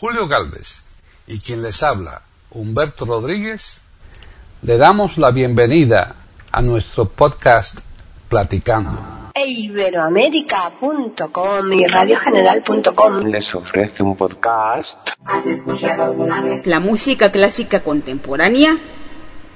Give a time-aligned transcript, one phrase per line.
[0.00, 0.84] Julio Galvez
[1.26, 3.82] y quien les habla, Humberto Rodríguez,
[4.62, 6.14] le damos la bienvenida
[6.52, 7.80] a nuestro podcast
[8.28, 8.96] Platicando.
[9.34, 14.98] Iberoamérica.com y radiogeneral.com les ofrece un podcast.
[15.24, 16.64] ¿Has escuchado alguna vez?
[16.68, 18.78] la música clásica contemporánea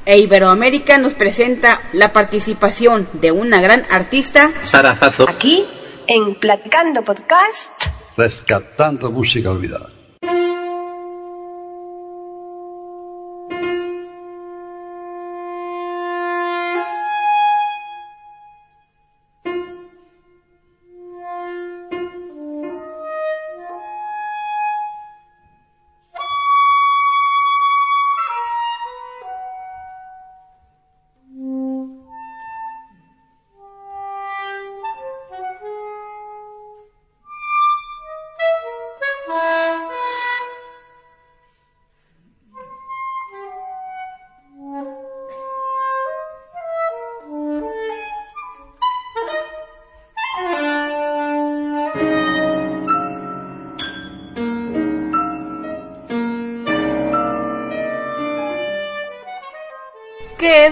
[0.04, 5.28] e Iberoamérica nos presenta la participación de una gran artista Sara Zazo.
[5.28, 5.64] Aquí
[6.08, 7.70] en Platicando Podcast.
[8.16, 10.01] Rescatando música olvidada.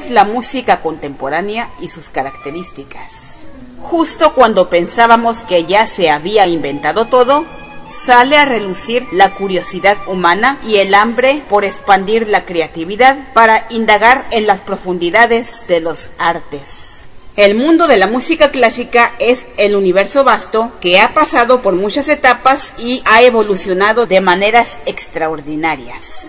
[0.08, 3.50] La música contemporánea y sus características?
[3.80, 7.44] Justo cuando pensábamos que ya se había inventado todo,
[7.90, 14.26] sale a relucir la curiosidad humana y el hambre por expandir la creatividad para indagar
[14.30, 17.08] en las profundidades de los artes.
[17.36, 22.08] El mundo de la música clásica es el universo vasto que ha pasado por muchas
[22.08, 26.28] etapas y ha evolucionado de maneras extraordinarias.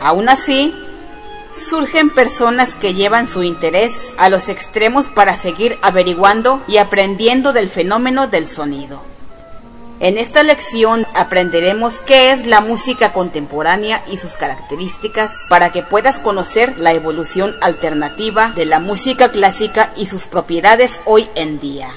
[0.00, 0.74] Aún así,
[1.54, 7.68] surgen personas que llevan su interés a los extremos para seguir averiguando y aprendiendo del
[7.68, 9.02] fenómeno del sonido.
[10.00, 16.18] En esta lección aprenderemos qué es la música contemporánea y sus características para que puedas
[16.18, 21.90] conocer la evolución alternativa de la música clásica y sus propiedades hoy en día.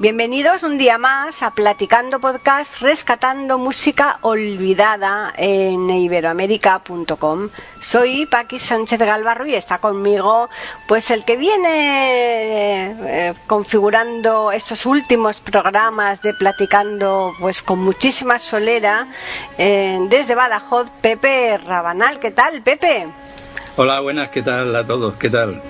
[0.00, 7.50] Bienvenidos un día más a Platicando Podcast, rescatando música olvidada en iberoamérica.com.
[7.80, 10.48] Soy Paqui Sánchez Galvarro y está conmigo
[10.88, 12.96] pues el que viene
[13.28, 19.06] eh, configurando estos últimos programas de Platicando pues con muchísima solera
[19.58, 22.18] eh, desde Badajoz, Pepe Rabanal.
[22.20, 23.06] ¿Qué tal, Pepe?
[23.76, 25.16] Hola, buenas, ¿qué tal a todos?
[25.16, 25.60] ¿Qué tal?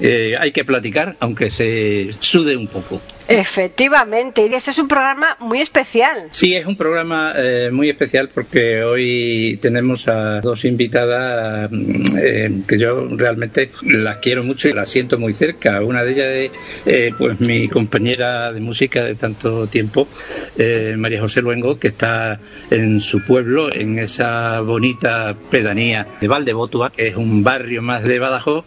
[0.00, 3.00] Eh, hay que platicar, aunque se sude un poco.
[3.30, 6.26] Efectivamente, y este es un programa muy especial.
[6.32, 12.62] Sí, es un programa eh, muy especial porque hoy tenemos a dos invitadas mm, eh,
[12.66, 15.80] que yo realmente las quiero mucho y las siento muy cerca.
[15.80, 16.50] Una de ellas es
[16.86, 20.08] eh, pues mi compañera de música de tanto tiempo,
[20.96, 22.40] María José Luengo, que está
[22.70, 28.18] en su pueblo, en esa bonita pedanía de Valdebotua, que es un barrio más de
[28.18, 28.64] Badajoz,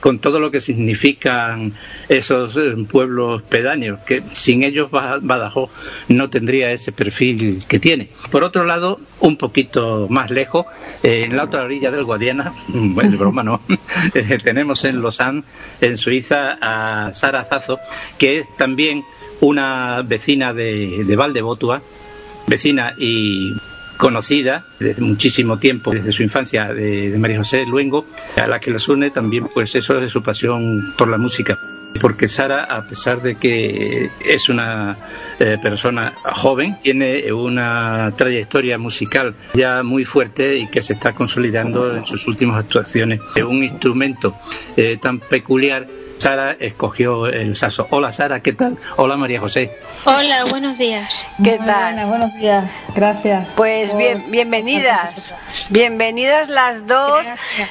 [0.00, 1.72] con todo lo que significan
[2.08, 5.70] esos eh, pueblos pedáneos que sin ellos Ba- Badajoz
[6.08, 8.08] no tendría ese perfil que tiene.
[8.30, 10.66] Por otro lado, un poquito más lejos,
[11.02, 13.60] eh, en la otra orilla del Guadiana, bueno, es broma no,
[14.14, 15.44] eh, tenemos en Lausanne,
[15.80, 17.78] en Suiza, a Sara Zazo,
[18.18, 19.04] que es también
[19.40, 21.82] una vecina de, de Valdebotua,
[22.46, 23.52] vecina y
[24.00, 28.06] conocida desde muchísimo tiempo, desde su infancia, de, de María José Luengo,
[28.36, 31.58] a la que les une también pues eso de su pasión por la música.
[32.00, 34.96] Porque Sara, a pesar de que es una
[35.38, 41.96] eh, persona joven, tiene una trayectoria musical ya muy fuerte y que se está consolidando
[41.96, 43.20] en sus últimas actuaciones.
[43.36, 44.36] Un instrumento
[44.76, 45.88] eh, tan peculiar
[46.20, 47.86] Sara escogió el saso.
[47.90, 48.76] Hola Sara, ¿qué tal?
[48.96, 49.74] Hola María José.
[50.04, 51.10] Hola, buenos días.
[51.42, 51.94] ¿Qué Muy tal?
[51.94, 53.48] buenas, buenos días, gracias.
[53.56, 55.32] Pues por bien, bienvenidas,
[55.70, 57.26] bienvenidas las dos.
[57.26, 57.70] Gracias.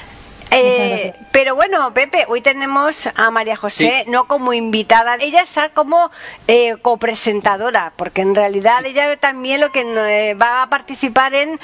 [0.52, 4.12] Eh, pero bueno, Pepe, hoy tenemos a María José Sí.
[4.12, 6.10] no como invitada, ella está como
[6.48, 11.60] eh, copresentadora, porque en realidad ella también lo que eh, va a participar en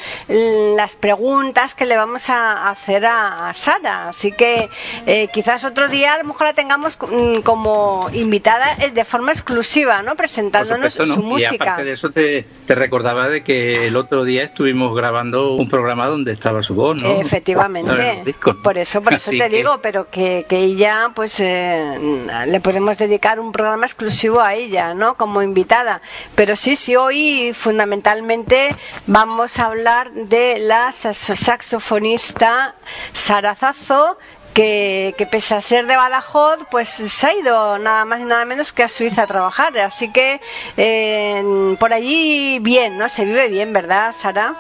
[0.75, 4.09] las preguntas que le vamos a hacer a, a Sara.
[4.09, 4.69] Así que
[5.05, 9.31] eh, quizás otro día a lo mejor la tengamos mm, como invitada eh, de forma
[9.31, 10.15] exclusiva, ¿no?
[10.15, 11.27] Presentándonos supuesto, su ¿no?
[11.27, 11.63] Y música.
[11.63, 16.07] aparte de eso te, te recordaba de que el otro día estuvimos grabando un programa
[16.07, 17.19] donde estaba su voz, ¿no?
[17.21, 18.35] Efectivamente.
[18.75, 21.97] Por eso, por eso te digo, pero que, que ella, pues eh,
[22.45, 25.15] le podemos dedicar un programa exclusivo a ella, ¿no?
[25.15, 26.01] Como invitada.
[26.35, 28.75] Pero sí, sí, hoy fundamentalmente
[29.07, 32.75] vamos a hablar de la saxofonista
[33.13, 34.17] Sarazazo
[34.53, 38.43] que, que, pese a ser de Badajoz, pues se ha ido nada más y nada
[38.43, 39.77] menos que a Suiza a trabajar.
[39.79, 40.41] Así que
[40.75, 43.07] eh, por allí bien, ¿no?
[43.07, 44.55] Se vive bien, ¿verdad, Sara?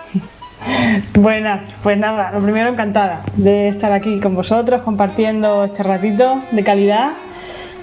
[1.13, 6.63] Buenas, pues nada, lo primero encantada de estar aquí con vosotros compartiendo este ratito de
[6.63, 7.11] calidad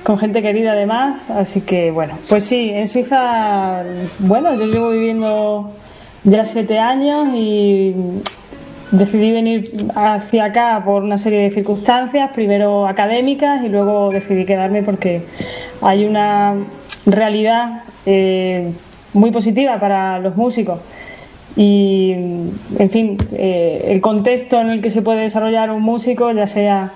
[0.03, 3.85] con gente querida además, así que bueno, pues sí, en Suiza,
[4.19, 5.71] bueno, yo llevo viviendo
[6.25, 7.95] ya siete años y
[8.91, 14.83] decidí venir hacia acá por una serie de circunstancias, primero académicas y luego decidí quedarme
[14.83, 15.23] porque
[15.81, 16.57] hay una
[17.07, 18.73] realidad eh,
[19.13, 20.81] muy positiva para los músicos
[21.57, 26.47] y, en fin, eh, el contexto en el que se puede desarrollar un músico, ya
[26.47, 26.93] sea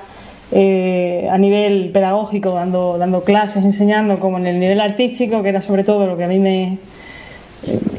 [0.52, 5.60] eh, a nivel pedagógico, dando, dando clases, enseñando, como en el nivel artístico, que era
[5.60, 6.78] sobre todo lo que a mí me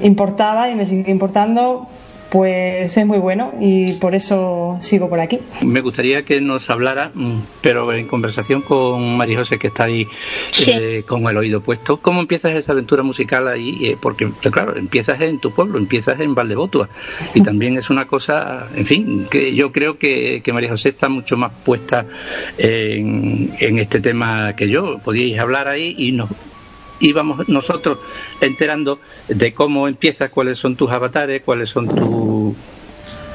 [0.01, 1.87] importaba y me sigue importando,
[2.29, 5.39] pues es muy bueno y por eso sigo por aquí.
[5.65, 10.07] Me gustaría que nos hablara, mm, pero en conversación con María José, que está ahí
[10.65, 13.77] eh, con el oído puesto, ¿cómo empiezas esa aventura musical ahí?
[13.81, 16.89] Eh, porque, claro, empiezas en tu pueblo, empiezas en Valdebotua
[17.33, 21.09] y también es una cosa, en fin, que yo creo que, que María José está
[21.09, 22.05] mucho más puesta
[22.57, 24.99] en, en este tema que yo.
[24.99, 26.29] Podíais hablar ahí y nos
[26.99, 27.99] íbamos nosotros
[28.41, 32.55] enterando de cómo empiezas, cuáles son tus avatares, cuáles son tu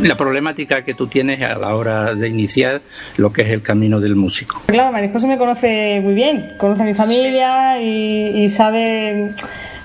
[0.01, 2.81] la problemática que tú tienes a la hora de iniciar
[3.17, 4.61] lo que es el camino del músico.
[4.67, 9.33] Claro, María José me conoce muy bien, conoce a mi familia y, sabe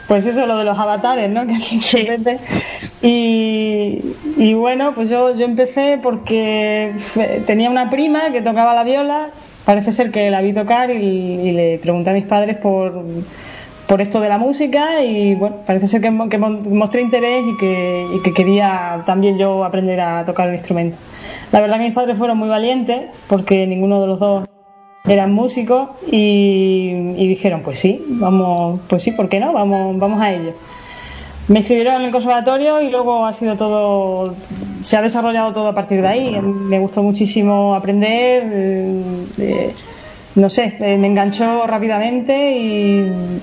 [0.07, 1.43] pues eso, lo de los avatares, ¿no?
[3.01, 4.01] y,
[4.37, 6.93] y bueno, pues yo, yo empecé porque
[7.45, 9.29] tenía una prima que tocaba la viola,
[9.65, 13.03] parece ser que la vi tocar y le pregunté a mis padres por
[13.87, 19.01] por esto de la música y bueno, parece ser que, mostré interés y que, quería
[19.05, 20.97] también yo aprender a tocar el instrumento.
[21.51, 24.47] La verdad que mis padres fueron muy valientes porque ninguno de los dos
[25.05, 29.53] eran músicos y, dijeron pues sí, vamos, pues sí, ¿por qué no?
[29.53, 30.53] Vamos, vamos a ello.
[31.47, 34.35] Me inscribieron en el conservatorio y luego ha sido todo,
[34.81, 36.41] se ha desarrollado todo a partir de ahí.
[36.41, 38.43] Me gustó muchísimo aprender.
[39.37, 39.73] Eh,
[40.37, 42.99] no sé, eh, me enganchó rápidamente y,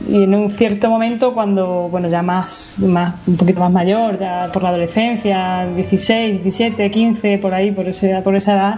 [0.09, 4.63] en un cierto momento, cuando, bueno, ya más, más, un poquito más mayor, ya por
[4.63, 8.75] la adolescencia, 16, 17, 15, por ahí, por, ese, por esa edad,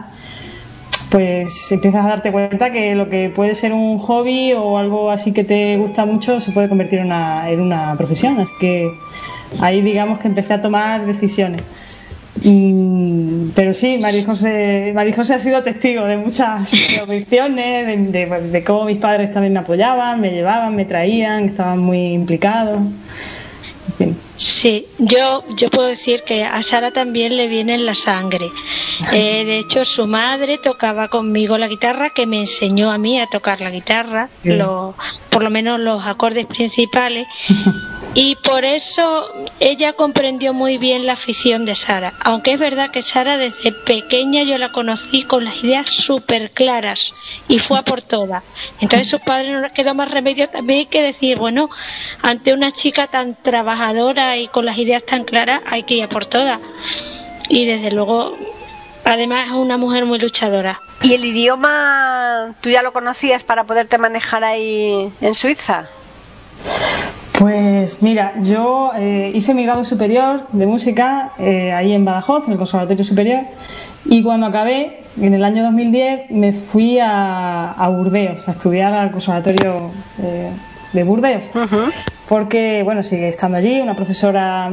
[1.11, 5.33] pues empiezas a darte cuenta que lo que puede ser un hobby o algo así
[5.33, 8.41] que te gusta mucho se puede convertir en una, en una profesión.
[8.41, 8.91] Así que
[9.61, 11.63] ahí digamos que empecé a tomar decisiones.
[12.43, 14.95] Pero sí, María José,
[15.35, 20.75] ha sido testigo de muchas convicciones, de, cómo mis padres también me apoyaban, me llevaban,
[20.75, 22.81] me traían, estaban muy implicados.
[24.37, 28.51] Sí, yo, yo puedo decir que a Sara también le viene en la sangre.
[29.13, 33.27] Eh, de hecho, su madre tocaba conmigo la guitarra, que me enseñó a mí a
[33.27, 34.29] tocar la guitarra,
[35.31, 37.27] por lo menos los acordes principales.
[38.19, 39.31] Y por eso
[39.61, 42.15] ella comprendió muy bien la afición de Sara.
[42.25, 47.13] Aunque es verdad que Sara desde pequeña yo la conocí con las ideas súper claras
[47.47, 48.43] y fue a por todas.
[48.81, 51.69] Entonces sus padres no les quedó más remedio también que decir, bueno,
[52.23, 56.09] ante una chica tan trabajadora y con las ideas tan claras hay que ir a
[56.09, 56.61] por todas.
[57.49, 58.37] Y desde luego,
[59.05, 60.81] además es una mujer muy luchadora.
[61.03, 65.85] ¿Y el idioma tú ya lo conocías para poderte manejar ahí en Suiza?
[67.39, 72.53] Pues mira, yo eh, hice mi grado superior de música eh, ahí en Badajoz, en
[72.53, 73.41] el Conservatorio Superior,
[74.07, 79.91] y cuando acabé, en el año 2010, me fui a, Burdeos a estudiar al Conservatorio
[80.23, 80.51] eh,
[80.93, 81.51] de Burdeos,
[82.29, 84.71] porque, bueno, sigue estando allí, una profesora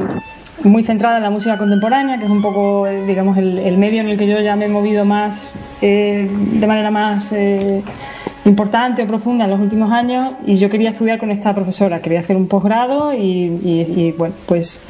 [0.62, 4.16] muy centrada en la música contemporánea, que es un poco, digamos, el, medio en el
[4.16, 7.32] que yo ya me he movido más, de manera más
[8.44, 12.20] importante o profunda en los últimos años y yo quería estudiar con esta profesora, quería
[12.20, 14.84] hacer un posgrado y, bueno, pues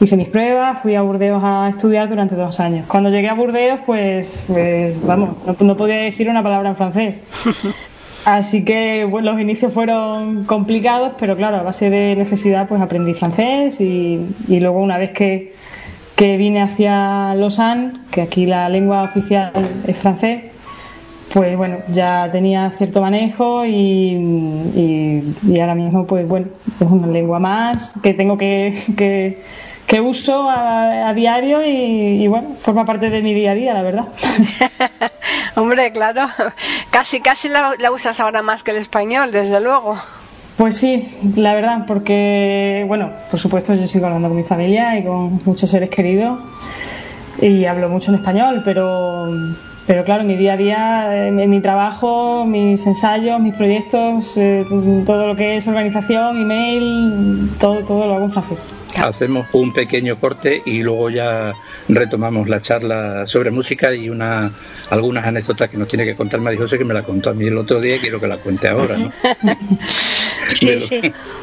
[0.00, 2.86] hice mis pruebas, fui a Burdeos a estudiar durante dos años.
[2.88, 7.20] Cuando llegué a Burdeos, pues, pues vamos, no, podía decir una palabra en francés.
[8.24, 13.14] Así que bueno, los inicios fueron complicados, pero claro, a base de necesidad pues aprendí
[13.14, 15.54] francés y, y luego una vez que,
[16.14, 19.52] que vine hacia Lausanne, que aquí la lengua oficial
[19.86, 20.44] es francés,
[21.32, 26.48] pues bueno, ya tenía cierto manejo y, y, ahora mismo, pues bueno,
[26.78, 29.38] es una lengua más que tengo que, que,
[30.00, 34.04] uso a, diario y, bueno, forma parte de mi día a día, la verdad.
[35.56, 36.26] Hombre, claro,
[36.90, 39.96] casi casi la, la usas ahora más que el español, desde luego.
[40.56, 45.04] Pues sí, la verdad, porque, bueno, por supuesto yo sigo hablando con mi familia y
[45.04, 46.38] con muchos seres queridos
[47.40, 49.28] y hablo mucho en español, pero
[49.86, 54.64] pero claro, mi día a día, en, mi trabajo, mis ensayos, mis proyectos, eh,
[55.04, 58.66] todo lo que es organización, email, todo, todo lo hago en francés.
[58.96, 61.54] Hacemos un pequeño corte y luego ya
[61.88, 64.52] retomamos la charla sobre música y una
[64.90, 67.46] algunas anécdotas que nos tiene que contar María José, que me la contó a mí
[67.46, 69.10] el otro día y quiero que la cuente ahora, ¿no?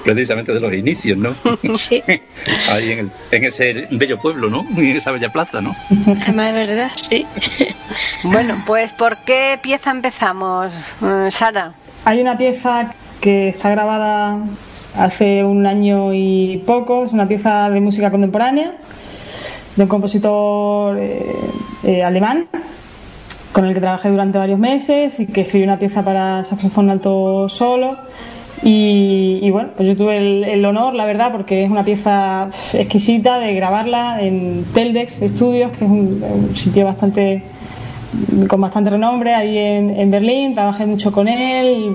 [0.03, 1.33] Precisamente de los inicios, ¿no?
[1.77, 2.03] Sí.
[2.69, 4.65] Ahí en, el, en ese bello pueblo, ¿no?
[4.77, 5.75] En esa bella plaza, ¿no?
[6.05, 7.25] Además, de verdad, sí.
[8.23, 11.73] Bueno, pues ¿por qué pieza empezamos, eh, Sara?
[12.05, 14.37] Hay una pieza que está grabada
[14.95, 18.75] hace un año y poco, es una pieza de música contemporánea
[19.75, 21.35] de un compositor eh,
[21.83, 22.47] eh, alemán
[23.51, 27.49] con el que trabajé durante varios meses y que escribió una pieza para saxofón alto
[27.49, 27.97] solo.
[28.61, 33.53] Y, bueno, pues yo tuve el, honor, la verdad, porque es una pieza exquisita de
[33.53, 37.43] grabarla en Teldex Studios, que es un sitio bastante
[38.47, 41.93] con bastante renombre ahí en, Berlín, trabajé mucho con él,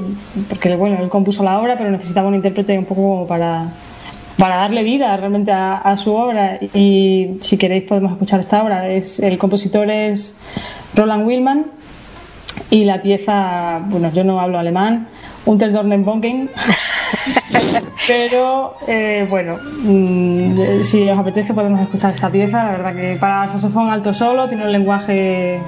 [0.49, 3.67] porque bueno, él compuso la obra, pero necesitaba un intérprete un poco para,
[4.39, 6.59] para darle vida realmente a, su obra.
[6.73, 8.89] Y si queréis podemos escuchar esta obra.
[8.89, 10.37] Es, el compositor es
[10.95, 11.67] Roland Willman
[12.71, 15.09] y la pieza, bueno, yo no hablo alemán,
[15.47, 16.51] Unterdornenbonken,
[18.07, 22.65] pero eh, bueno, mm, si os apetece podemos escuchar esta pieza.
[22.65, 25.61] La verdad que para saxofón alto solo tiene un lenguaje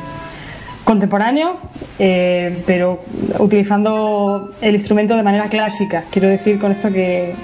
[0.87, 1.57] contemporáneo,
[1.99, 3.01] eh, pero
[3.41, 6.05] utilizando el instrumento de manera clásica.
[6.11, 7.35] Quiero decir con esto que,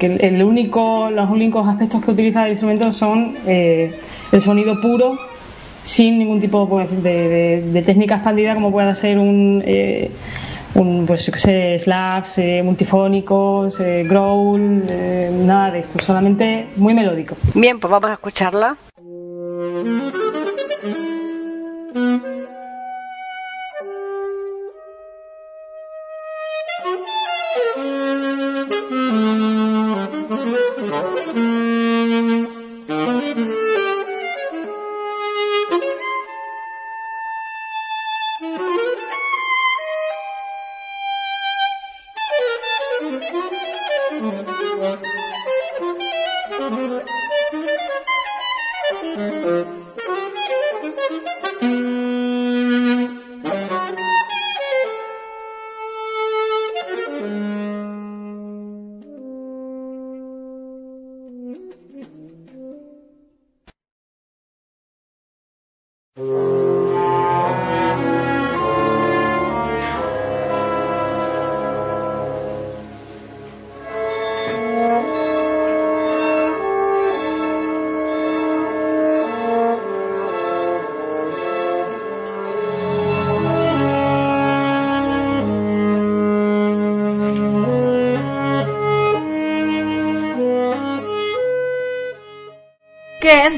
[0.00, 3.98] el único, los únicos aspectos que utiliza el instrumento son eh,
[4.30, 5.18] el sonido puro,
[5.82, 10.12] sin ningún tipo pues, de, técnica expandida como pueda ser un, eh,
[10.74, 14.84] un pues yo sé, slaps, multifónicos, growl,
[15.46, 17.36] nada de esto, solamente muy melódico.
[17.54, 18.76] Bien, pues vamos a escucharla.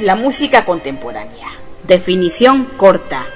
[0.02, 1.48] La música contemporánea?
[1.84, 3.26] Definición corta.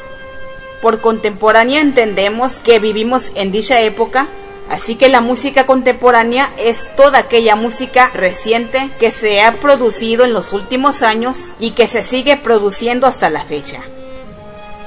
[0.83, 4.29] Por contemporánea entendemos que vivimos en dicha época,
[4.69, 10.33] así que la música contemporánea es toda aquella música reciente que se ha producido en
[10.33, 13.81] los últimos años y que se sigue produciendo hasta la fecha.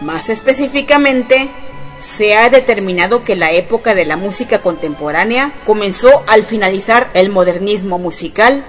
[0.01, 1.50] Más específicamente,
[1.98, 8.00] se ha determinado que la época de la música contemporánea comenzó al finalizar el modernismo
[8.00, 8.63] musical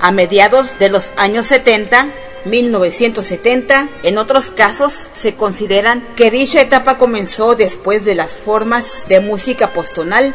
[0.00, 2.10] a mediados de los años 70
[2.46, 3.88] 1970.
[4.02, 9.72] En otros casos se consideran que dicha etapa comenzó después de las formas de música
[9.72, 10.34] postonal,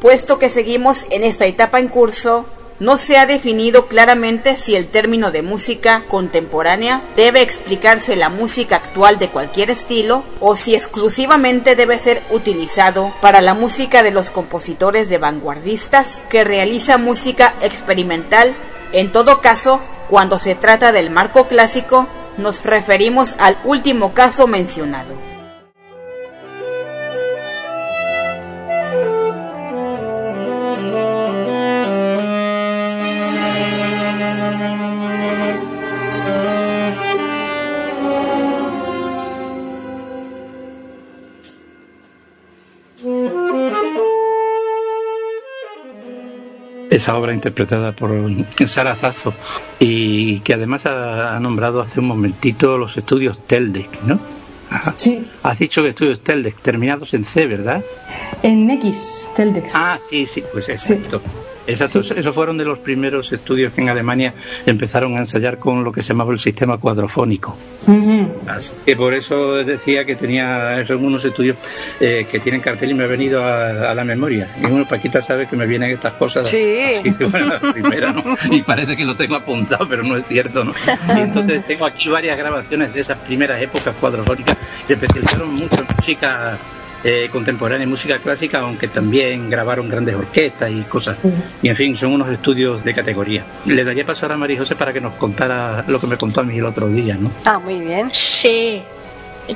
[0.00, 2.46] Puesto que seguimos en esta etapa en curso,
[2.80, 8.76] no se ha definido claramente si el término de música contemporánea debe explicarse la música
[8.76, 14.30] actual de cualquier estilo o si exclusivamente debe ser utilizado para la música de los
[14.30, 18.54] compositores de vanguardistas que realiza música experimental.
[18.92, 22.06] En todo caso, cuando se trata del marco clásico,
[22.36, 25.27] nos referimos al último caso mencionado.
[46.98, 48.10] Esa obra interpretada por
[48.66, 49.34] Sara Zazo
[49.78, 54.20] y que además ha, nombrado hace un momentito los estudios Teldec, ¿no?
[54.96, 55.26] Sí.
[55.42, 57.82] Has dicho que estudios Teldec, terminados en C, ¿verdad?
[58.42, 59.72] En X, Teldex.
[59.74, 61.22] Ah, sí, sí, pues exacto.
[61.68, 64.32] Exacto, esos fueron de los primeros estudios que en Alemania
[64.64, 67.56] empezaron a ensayar con lo que se llamaba el sistema cuadrofónico.
[68.46, 71.56] Así que por eso decía que tenía son unos estudios
[72.00, 74.48] eh, que tienen cartel y me ha venido a, la memoria.
[74.58, 76.48] Y bueno, Paquita sabe que me vienen estas cosas.
[76.48, 76.80] Sí.
[76.98, 78.24] Así que, bueno, la primera, ¿no?
[78.50, 80.72] Y parece que lo tengo apuntado, pero no es cierto, ¿no?
[81.16, 84.56] Y entonces tengo aquí varias grabaciones de esas primeras épocas cuadrofónicas.
[84.84, 86.58] Se especializaron mucho en música
[87.04, 91.20] eh, contemporánea y música clásica, aunque también grabaron grandes orquestas y cosas.
[91.62, 93.44] Y en fin, son unos estudios de categoría.
[93.66, 96.40] Le daría paso ahora a María José para que nos contara lo que me contó
[96.40, 97.30] a mí el otro día, ¿no?
[97.44, 98.10] Ah, muy bien.
[98.12, 98.82] Sí.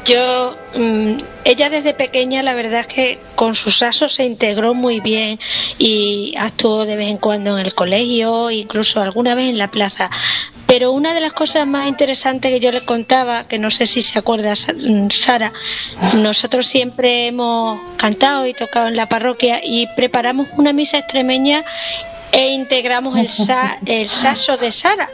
[0.06, 5.00] Yo, mm, ella desde pequeña, la verdad es que con sus asos se integró muy
[5.00, 5.38] bien
[5.78, 10.08] y actuó de vez en cuando en el colegio, incluso alguna vez en la plaza.
[10.66, 14.00] Pero una de las cosas más interesantes que yo le contaba, que no sé si
[14.00, 15.52] se acuerda Sara,
[16.16, 21.66] nosotros siempre hemos cantado y tocado en la parroquia y preparamos una misa extremeña
[22.32, 23.28] e integramos el,
[23.84, 25.10] el saso de Sara,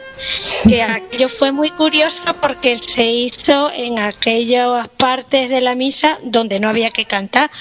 [0.67, 6.61] que aquello fue muy curioso porque se hizo en aquellas partes de la misa donde
[6.61, 7.51] no había que cantar.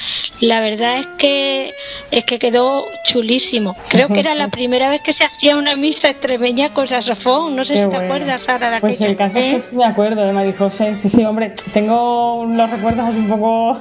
[0.41, 1.75] La verdad es que
[2.13, 3.75] es que quedó chulísimo.
[3.89, 7.57] Creo que era la primera vez que se hacía una misa extremeña con saxofón.
[7.57, 10.25] No sé si te acuerdas, Sara, de Pues el caso es que sí me acuerdo
[10.25, 10.95] de María José.
[10.95, 13.81] Sí, sí, hombre, tengo los recuerdos así un poco...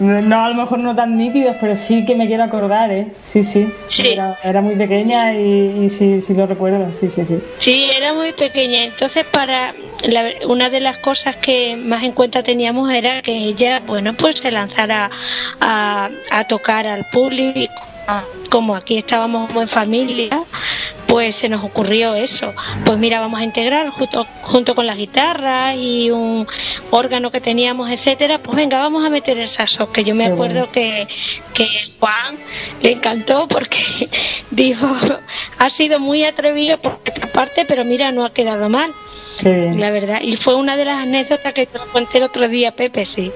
[0.00, 3.12] no, a lo mejor no tan nítidos, pero sí que me quiero acordar, ¿eh?
[3.20, 3.49] Sí, sí.
[4.42, 7.40] Era, muy pequeña y, sí, sí lo recuerdo, sí, sí, sí.
[7.58, 8.84] Sí, era muy pequeña.
[8.84, 9.74] Entonces, para
[10.46, 14.50] una de las cosas que más en cuenta teníamos era que ella, bueno, pues se
[14.50, 15.10] lanzara
[15.60, 17.82] a, a tocar al público
[18.50, 20.42] como aquí estábamos en familia,
[21.06, 22.52] pues se nos ocurrió eso.
[22.84, 26.46] Pues mira, vamos a integrar junto, junto con la guitarra y un
[26.90, 30.70] órgano que teníamos, etcétera, pues venga, vamos a meter el saxo, que yo me acuerdo
[30.70, 31.08] que,
[31.54, 31.66] que
[31.98, 32.36] Juan
[32.82, 34.08] le encantó porque
[34.50, 34.86] dijo,
[35.58, 38.92] ha sido muy atrevido por esta parte, pero mira, no ha quedado mal.
[39.42, 43.06] La verdad, y fue una de las anécdotas que te conté el otro día, Pepe,
[43.06, 43.32] sí.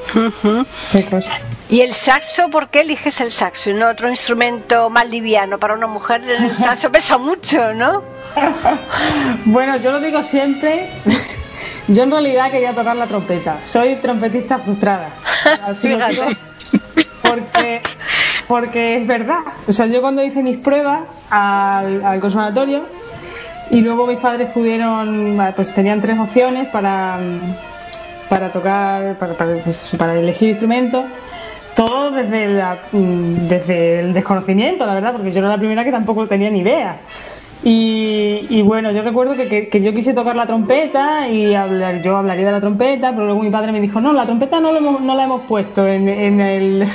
[1.71, 2.51] ¿Y el saxo?
[2.51, 5.59] ¿Por qué eliges el saxo y no otro instrumento más liviano?
[5.59, 8.03] Para una mujer el saxo pesa mucho, ¿no?
[9.47, 10.91] bueno, yo lo digo siempre.
[11.89, 13.59] Yo en realidad quería tocar la trompeta.
[13.63, 15.11] Soy trompetista frustrada.
[15.67, 16.25] Así lo digo.
[17.21, 17.83] Porque,
[18.49, 19.41] porque es verdad.
[19.69, 22.85] O sea, yo cuando hice mis pruebas al, al conservatorio,
[23.71, 27.19] y luego mis padres pudieron, pues tenían tres opciones para,
[28.29, 31.05] para tocar, para, pues, elegir instrumentos.
[31.75, 36.29] Todo desde, la, desde el desconocimiento, la verdad, porque yo era la primera que tampoco
[36.29, 36.99] tenía ni idea.
[37.67, 41.53] Y, bueno, yo recuerdo que, que, yo quise tocar la trompeta y
[42.03, 44.79] yo hablaría de la trompeta, pero luego mi padre me dijo, no, la trompeta no,
[44.79, 46.87] no la hemos puesto en, en, el,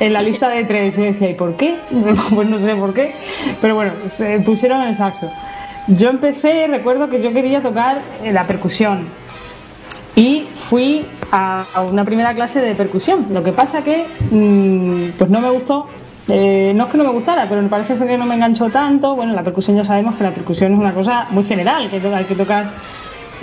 [0.00, 0.98] en la lista de tres.
[0.98, 1.76] Y yo decía, ¿y por qué?
[2.34, 3.14] pues no sé por qué,
[3.60, 5.30] pero bueno, se pusieron el saxo.
[5.88, 9.08] Yo empecé, recuerdo que yo quería tocar eh, la percusión
[10.14, 13.26] y fui a, una primera clase de percusión.
[13.30, 15.86] Lo que pasa que mm, pues no me gustó,
[16.28, 19.16] eh, no es que no me gustara, pero me parece que no me enganchó tanto.
[19.16, 22.24] Bueno, la percusión ya sabemos que la percusión es una cosa muy general, que hay
[22.24, 22.66] que tocar,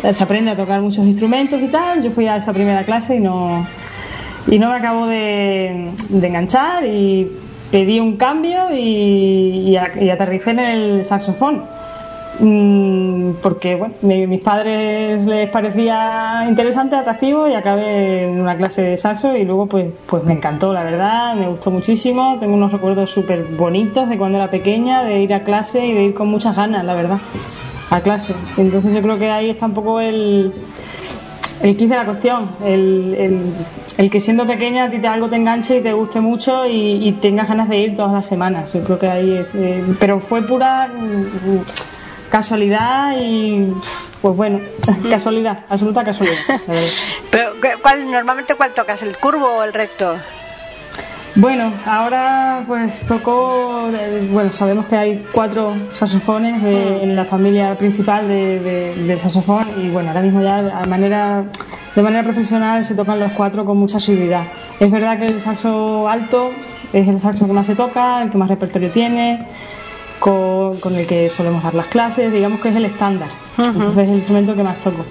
[0.04, 2.02] eh, se aprende a tocar muchos instrumentos y tal.
[2.02, 3.68] Yo fui a esa primera clase y no,
[4.48, 7.30] y no me acabo de, enganchar y
[7.70, 11.64] pedí un cambio y, aterricé en el saxofón
[12.40, 19.36] porque bueno, mis padres les parecía interesante, atractivo y acabé en una clase de saxo
[19.36, 23.44] y luego pues, pues me encantó, la verdad, me gustó muchísimo, tengo unos recuerdos súper
[23.44, 26.86] bonitos de cuando era pequeña, de ir a clase y de ir con muchas ganas,
[26.86, 27.20] la verdad,
[27.90, 28.34] a clase.
[28.56, 30.54] Entonces yo creo que ahí está un poco el,
[31.62, 33.54] el de la cuestión, el,
[33.98, 37.50] el, que siendo pequeña a ti algo te enganche y te guste mucho y, tengas
[37.50, 38.72] ganas de ir todas las semanas.
[38.72, 40.90] Yo creo que ahí, eh, pero fue pura
[42.30, 43.74] casualidad y
[44.22, 44.60] pues bueno,
[45.10, 46.40] casualidad, absoluta casualidad.
[47.32, 50.18] Pero ¿cuál, normalmente cuál tocas, el curvo o el recto?
[51.36, 57.04] Bueno, ahora pues tocó, eh, bueno, sabemos que hay cuatro saxofones mm.
[57.04, 61.46] en la familia principal del saxofón y bueno, ahora mismo ya de manera,
[61.96, 64.46] de manera profesional se tocan los cuatro con mucha seguridad.
[64.80, 66.52] Es verdad que el saxo alto
[66.94, 69.46] es el saxo que más se toca, el que más repertorio tiene,
[70.20, 74.16] con, el que solemos dar las clases, digamos que es el estándar, entonces es el
[74.16, 75.06] instrumento que más toco.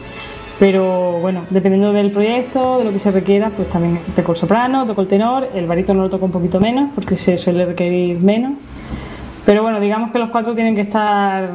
[0.58, 4.86] Pero bueno, dependiendo del proyecto, de lo que se requiera, pues también toco el soprano,
[4.86, 8.54] toco el tenor, el barítono lo toco un poquito menos porque se suele requerir menos.
[9.46, 11.50] Pero bueno, digamos que los cuatro tienen que estar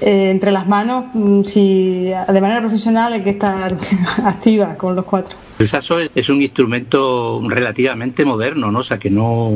[0.00, 1.06] eh, entre las manos.
[1.14, 3.76] mm, Si de manera profesional hay que estar
[4.24, 5.36] activa con los cuatro.
[5.58, 8.80] El saso es, es un instrumento relativamente moderno, ¿no?
[8.80, 9.50] O sea, que no...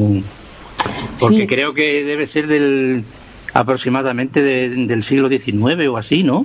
[1.20, 1.46] Porque Sí.
[1.46, 3.04] creo que debe ser del
[3.52, 6.44] aproximadamente de- del siglo XIX o así, ¿no?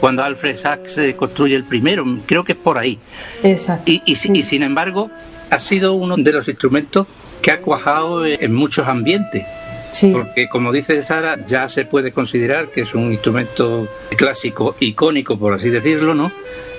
[0.00, 2.98] Cuando Alfred Sachs eh, construye el primero, creo que es por ahí.
[3.42, 3.90] Exacto.
[3.90, 5.10] Y, y, y sin embargo,
[5.48, 7.06] ha sido uno de los instrumentos
[7.40, 9.44] que ha cuajado en muchos ambientes.
[9.92, 15.36] Sí, Porque, como dice Sara, ya se puede considerar que es un instrumento clásico, icónico,
[15.38, 16.30] por así decirlo, ¿no?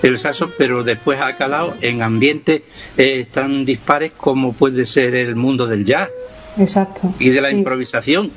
[0.02, 2.62] El saso, pero después ha calado en ambientes
[2.98, 6.10] eh, tan dispares como puede ser el mundo del jazz
[6.58, 7.14] exacto.
[7.20, 7.56] y de la Sí.
[7.58, 8.32] improvisación.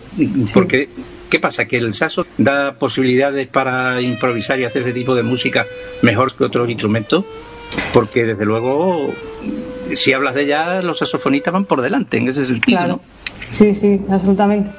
[0.53, 0.89] Porque,
[1.31, 1.67] ¿qué pasa?
[1.67, 5.67] Que el saso da posibilidades para improvisar y hacer ese tipo de música
[6.03, 7.25] mejor que otros instrumentos.
[7.93, 9.13] Porque, desde luego,
[9.95, 12.93] si hablas de jazz, los saxofonistas van por delante en ese sentido, Claro.
[12.95, 13.01] ¿no?
[13.51, 14.71] Sí, sí, absolutamente.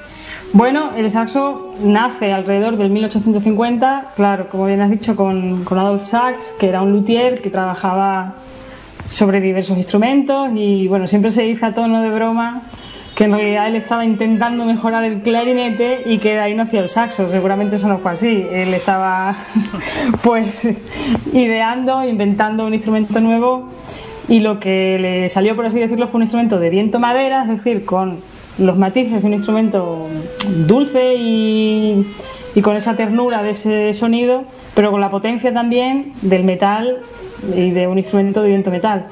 [0.54, 6.04] Bueno, el saxo nace alrededor del 1850, claro, como bien has dicho, con, con Adolf
[6.04, 8.36] Sachs, que era un luthier que trabajaba
[9.10, 12.62] sobre diversos instrumentos y bueno, siempre se dice a tono de broma
[13.16, 16.90] que en realidad él estaba intentando mejorar el clarinete y que de ahí nació el
[16.90, 17.30] saxo.
[17.30, 18.46] Seguramente eso no fue así.
[18.52, 19.38] Él estaba
[20.22, 20.68] pues
[21.32, 23.70] ideando, inventando un instrumento nuevo
[24.28, 27.50] y lo que le salió, por así decirlo, fue un instrumento de viento madera, es
[27.50, 28.20] decir, con
[28.58, 30.08] los matices de un instrumento
[30.66, 32.06] dulce y,
[32.54, 37.02] y con esa ternura de ese sonido, pero con la potencia también del metal
[37.56, 39.08] y de un instrumento de viento metal.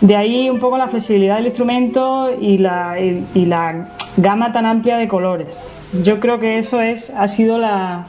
[0.00, 4.66] De ahí un poco la flexibilidad del instrumento y la, y, y la gama tan
[4.66, 5.68] amplia de colores.
[6.02, 8.06] Yo creo que eso es, ha sido la,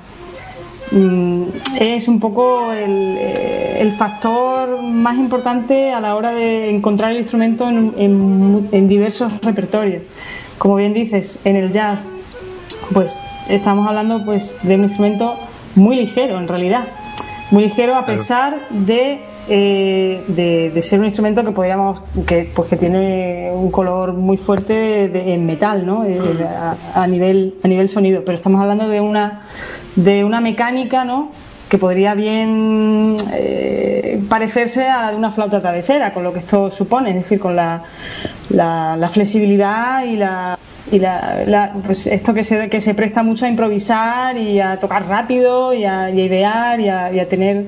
[0.92, 1.44] mm,
[1.80, 7.18] es un poco el, eh, el factor más importante a la hora de encontrar el
[7.18, 10.04] instrumento en, en en diversos repertorios.
[10.58, 12.12] Como bien dices, en el jazz,
[12.94, 13.18] pues
[13.50, 15.36] estamos hablando pues de un instrumento
[15.76, 16.86] muy ligero en realidad,
[17.52, 22.70] muy ligero a pesar de, eh, de, de ser un instrumento que podríamos que pues
[22.70, 24.74] que tiene un color muy fuerte
[25.10, 26.06] de- en metal, ¿no?
[26.06, 29.44] Eh, a, a nivel a nivel sonido, pero estamos hablando de una
[29.96, 31.32] de una mecánica, ¿no?
[31.70, 36.70] que podría bien eh, parecerse a la de una flauta travesera, con lo que esto
[36.70, 37.82] supone, es decir, con la,
[38.50, 40.58] la, la flexibilidad y la
[40.92, 44.78] y la, la- pues esto que se, que se presta mucho a improvisar y a
[44.80, 47.66] tocar rápido y a, y a idear y a, y a tener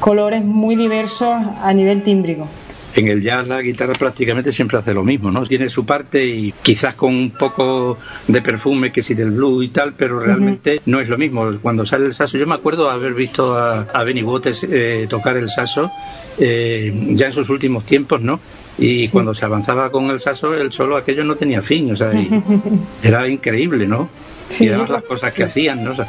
[0.00, 2.48] colores muy diversos a nivel tímbrico.
[2.96, 5.44] En el jazz la guitarra prácticamente siempre hace lo mismo, ¿no?
[5.44, 9.68] Tiene su parte y quizás con un poco de perfume que si del blues y
[9.68, 11.58] tal, pero realmente no es lo mismo.
[11.60, 15.36] Cuando sale el saso, yo me acuerdo haber visto a, a Benny Botes eh, tocar
[15.36, 15.92] el saso
[16.38, 18.40] eh, ya en sus últimos tiempos, ¿no?
[18.78, 22.12] Y cuando se avanzaba con el saso, el solo aquello no tenía fin, o sea,
[22.14, 22.30] y
[23.02, 24.08] era increíble, ¿no?
[24.48, 25.92] Sí, y yo- las cosas que hacían, ¿no?
[25.92, 26.08] O sea,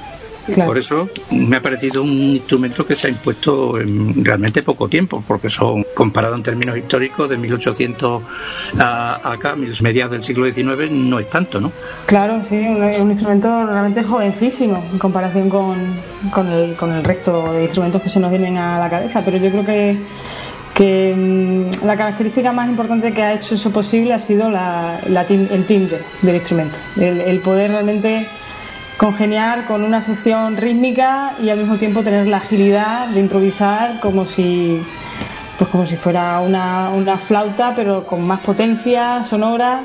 [0.54, 0.70] Claro.
[0.70, 5.24] Por eso me ha parecido un instrumento que se ha impuesto en realmente poco tiempo,
[5.28, 8.24] porque son, comparado en términos históricos, de 1800
[8.80, 11.72] a acá, mediados del siglo XIX, no es tanto, ¿no?
[12.06, 15.78] Claro, sí, un, un instrumento realmente jovencísimo en comparación con,
[16.32, 19.38] con, el, con el resto de instrumentos que se nos vienen a la cabeza, pero
[19.38, 19.98] yo creo que,
[20.74, 25.22] que mm, la característica más importante que ha hecho eso posible ha sido la, la
[25.22, 28.28] el timbre del instrumento, el, el poder realmente
[29.00, 34.26] congeniar con una sección rítmica y al mismo tiempo tener la agilidad de improvisar como
[34.26, 34.82] si
[35.58, 39.84] pues como si fuera una, una flauta pero con más potencia sonora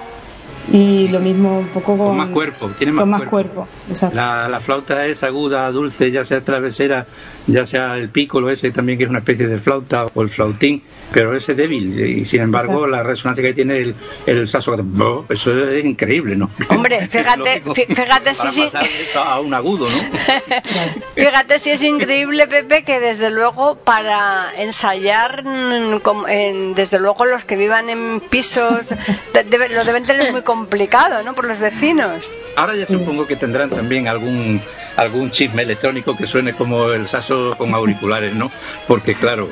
[0.73, 3.55] y lo mismo un poco con, Con más cuerpo, tiene más con más cuerpo.
[3.55, 4.17] cuerpo, exacto.
[4.17, 7.07] La, la flauta es aguda, dulce, ya sea travesera,
[7.47, 10.83] ya sea el pícolo ese también que es una especie de flauta o el flautín,
[11.13, 12.87] pero ese es débil y sin embargo Exacto.
[12.89, 13.95] la resonancia que tiene el,
[14.27, 15.27] el saso, ¡oh!
[15.29, 16.51] eso es increíble, ¿no?
[16.71, 18.63] Hombre, fíjate, fíjate si sí.
[19.03, 19.95] eso a un agudo, ¿no?
[21.15, 27.45] Fíjate si es increíble, Pepe, que desde luego para ensayar, mm, en- desde luego los
[27.45, 31.35] que vivan en pisos, de- debe- lo deben tener muy complicado, ¿no?
[31.35, 32.25] Por los vecinos.
[32.57, 34.61] Ahora ya supongo que tendrán también algún
[34.97, 38.51] algún chisme electrónico que suene como el saso con auriculares, ¿no?
[38.87, 39.49] Porque claro,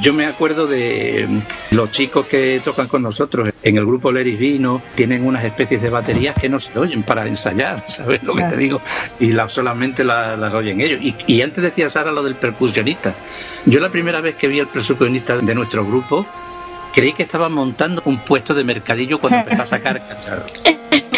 [0.00, 4.38] yo me acuerdo de mm, los chicos que tocan con nosotros en el grupo Leris
[4.38, 8.44] Vino, tienen unas especies de baterías que no se oyen para ensayar, ¿sabes lo que
[8.44, 8.80] te digo?
[9.18, 11.00] Y la, solamente la- las oyen ellos.
[11.02, 13.12] Y, y antes decía Sara lo del percusionista.
[13.66, 16.24] Yo la primera vez que vi al percusionista de nuestro grupo,
[16.94, 20.52] creí que estaba montando un puesto de mercadillo cuando empezó a sacar cacharros.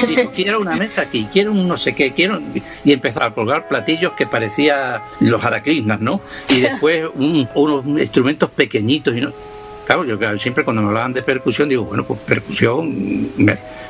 [0.06, 2.40] Dijo, quiero una mesa aquí, quiero un no sé qué, quiero...
[2.84, 6.20] Y empezó a colgar platillos que parecía los araclisnas, ¿no?
[6.50, 9.32] Y después un- unos instrumentos pequeñitos y no...
[9.86, 13.30] claro, yo siempre cuando me hablaban de percusión digo, bueno, pues percusión,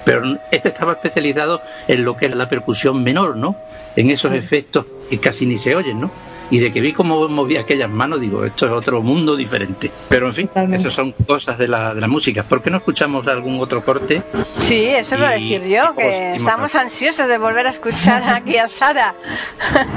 [0.04, 3.56] pero este estaba especializado en lo que es la percusión menor, ¿no?
[3.96, 6.10] En esos efectos que casi ni se oyen, ¿no?
[6.52, 9.90] Y de que vi cómo movía aquellas manos, digo, esto es otro mundo diferente.
[10.10, 12.42] Pero en fin, esas son cosas de la, de la música.
[12.42, 14.22] ¿Por qué no escuchamos algún otro corte?
[14.58, 18.58] Sí, eso lo voy a decir yo, que estamos ansiosos de volver a escuchar aquí
[18.58, 19.14] a Sara.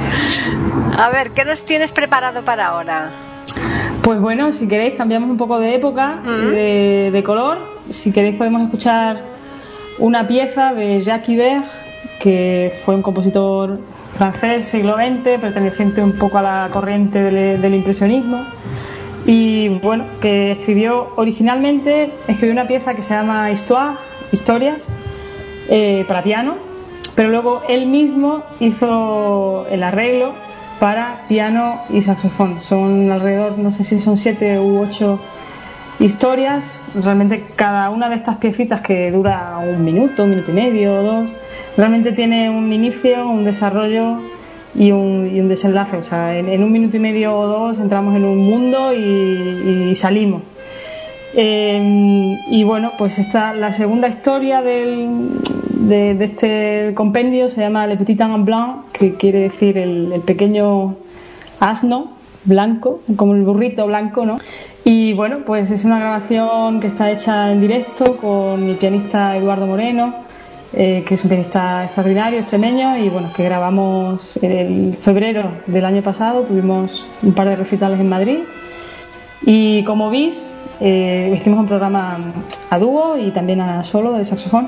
[0.98, 3.12] a ver, ¿qué nos tienes preparado para ahora?
[4.02, 6.52] Pues bueno, si queréis cambiamos un poco de época, mm.
[6.52, 7.76] de, de, color.
[7.90, 9.26] Si queréis podemos escuchar
[10.00, 11.66] una pieza de Jacques Ibert,
[12.18, 13.78] que fue un compositor
[14.16, 18.46] francés, siglo XX, perteneciente un poco a la corriente del, impresionismo.
[19.26, 23.98] Y bueno, que escribió originalmente, escribió una pieza que se llama Histoire,
[24.32, 24.88] Historias,
[25.70, 26.56] eh, para piano,
[27.16, 30.34] pero luego él mismo hizo el arreglo
[30.80, 32.62] para piano y saxofón.
[32.62, 35.20] Son alrededor, no sé si son siete u ocho
[36.00, 36.82] historias.
[37.02, 41.04] Realmente cada una de estas piecitas que dura un minuto, un minuto y medio o
[41.04, 41.30] dos,
[41.78, 44.20] realmente tiene un inicio, un desarrollo
[44.76, 45.98] y un, desenlace.
[45.98, 50.42] O sea, en, un minuto y medio o dos entramos en un mundo y, salimos.
[51.38, 55.10] Eh, y bueno, pues esta, la segunda historia del,
[55.72, 60.96] de, este compendio se llama Le Petit en Blanc, que quiere decir el pequeño
[61.60, 64.38] asno blanco, como el burrito blanco, ¿no?
[64.84, 69.66] Y bueno, pues es una grabación que está hecha en directo con el pianista Eduardo
[69.66, 70.14] Moreno,
[70.74, 76.02] eh, que es un pianista extraordinario, extremeño, y bueno, que grabamos en febrero del año
[76.02, 78.40] pasado, tuvimos un par de recitales en Madrid.
[79.46, 82.34] Y como veis, eh, hicimos un programa
[82.70, 84.68] a dúo y también a solo de saxofón.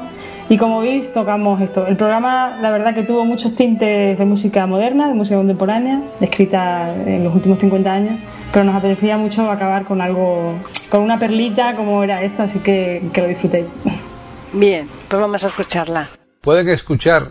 [0.50, 1.86] Y como veis, tocamos esto.
[1.88, 6.96] El programa, la verdad, que tuvo muchos tintes de música moderna, de música contemporánea, escrita
[6.96, 8.18] en los últimos 50 años,
[8.54, 10.58] pero nos apetecía mucho acabar con algo,
[10.90, 13.68] con una perlita como era esta, así que que lo disfrutéis.
[14.54, 16.08] Bien, pues vamos a escucharla.
[16.40, 17.24] Pueden escuchar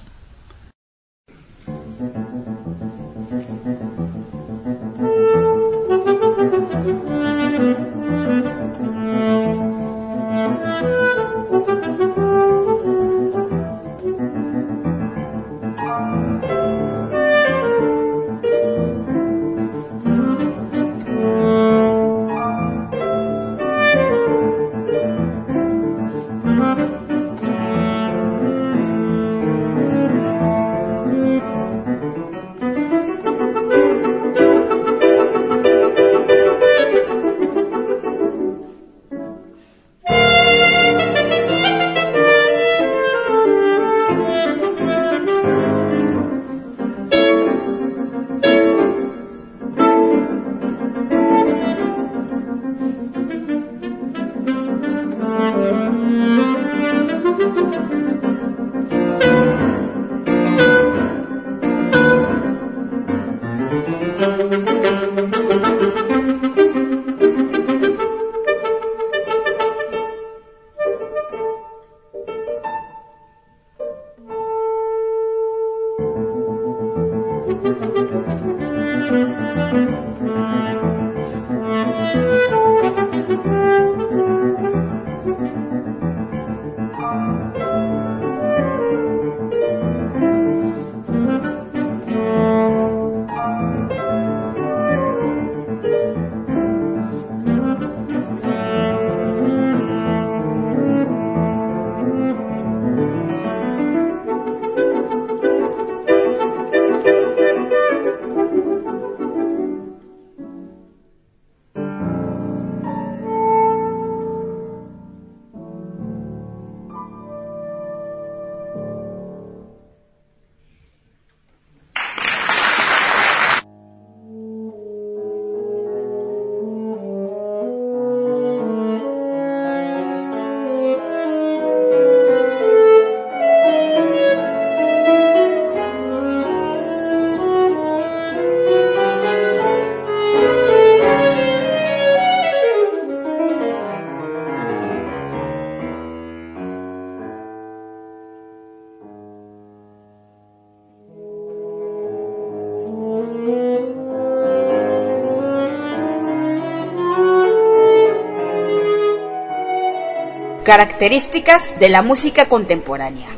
[160.67, 163.29] Características de la música contemporánea.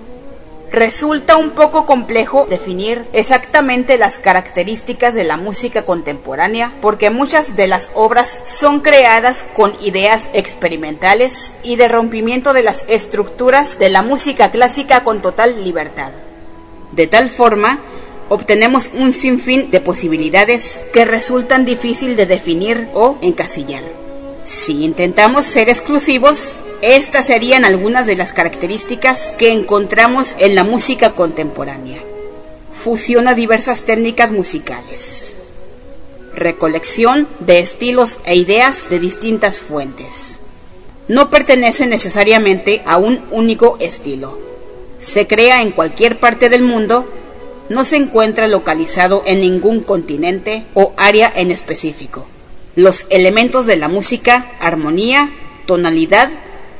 [0.73, 7.67] Resulta un poco complejo definir exactamente las características de la música contemporánea porque muchas de
[7.67, 14.01] las obras son creadas con ideas experimentales y de rompimiento de las estructuras de la
[14.01, 16.12] música clásica con total libertad.
[16.93, 17.81] De tal forma,
[18.31, 23.83] obtenemos un sinfín de posibilidades que resultan difícil de definir o encasillar.
[24.47, 31.11] Si intentamos ser exclusivos, estas serían algunas de las características que encontramos en la música
[31.11, 32.03] contemporánea.
[32.73, 35.37] Fusiona diversas técnicas musicales.
[36.35, 40.41] Recolección de estilos e ideas de distintas fuentes.
[41.09, 44.38] No pertenece necesariamente a un único estilo.
[44.99, 47.09] Se crea en cualquier parte del mundo,
[47.69, 52.27] no se encuentra localizado en ningún continente o área en específico.
[52.77, 55.31] Los elementos de la música, armonía,
[55.67, 56.31] tonalidad,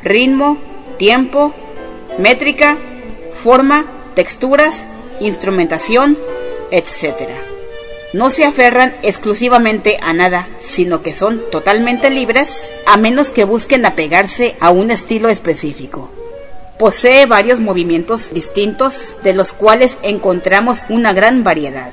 [0.03, 0.59] ritmo,
[0.99, 1.55] tiempo,
[2.19, 2.77] métrica,
[3.33, 4.89] forma, texturas,
[5.21, 6.19] instrumentación,
[6.71, 7.31] etc.
[8.13, 13.85] No se aferran exclusivamente a nada, sino que son totalmente libres, a menos que busquen
[13.85, 16.11] apegarse a un estilo específico.
[16.79, 21.91] Posee varios movimientos distintos, de los cuales encontramos una gran variedad.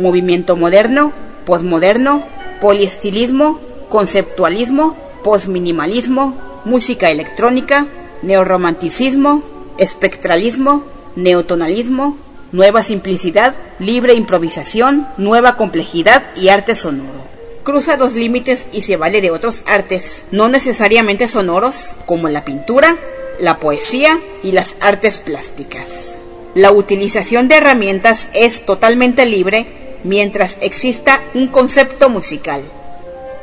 [0.00, 1.12] Movimiento moderno,
[1.44, 2.24] posmoderno,
[2.60, 7.86] poliestilismo, conceptualismo, postminimalismo, música electrónica,
[8.22, 9.42] neorromanticismo,
[9.78, 10.84] espectralismo,
[11.16, 12.16] neotonalismo,
[12.52, 17.24] nueva simplicidad, libre improvisación, nueva complejidad y arte sonoro.
[17.64, 22.96] Cruza los límites y se vale de otros artes, no necesariamente sonoros, como la pintura,
[23.40, 26.18] la poesía y las artes plásticas.
[26.54, 29.66] La utilización de herramientas es totalmente libre
[30.04, 32.62] mientras exista un concepto musical.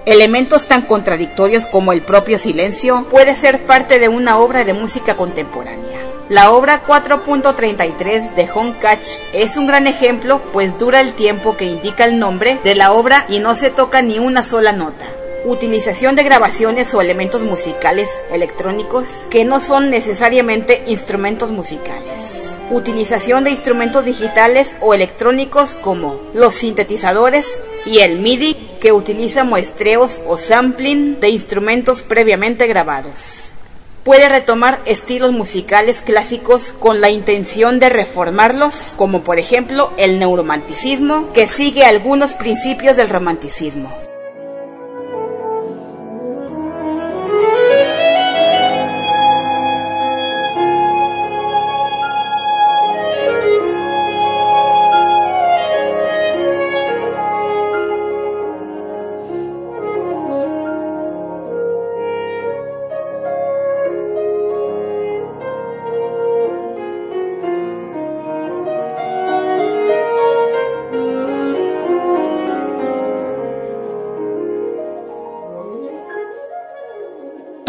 [0.06, 5.16] Elementos tan contradictorios como el propio silencio puede ser parte de una obra de música
[5.16, 6.00] contemporánea.
[6.28, 12.06] La obra 4.33 de Catch es un gran ejemplo, pues dura el tiempo que indica
[12.06, 15.06] el nombre de la obra y no se toca ni una sola nota.
[15.46, 22.58] Utilización de grabaciones o elementos musicales electrónicos que no son necesariamente instrumentos musicales.
[22.72, 30.20] Utilización de instrumentos digitales o electrónicos como los sintetizadores y el MIDI que utiliza muestreos
[30.28, 33.52] o sampling de instrumentos previamente grabados.
[34.04, 41.32] Puede retomar estilos musicales clásicos con la intención de reformarlos, como por ejemplo el neuromanticismo,
[41.34, 44.01] que sigue algunos principios del romanticismo.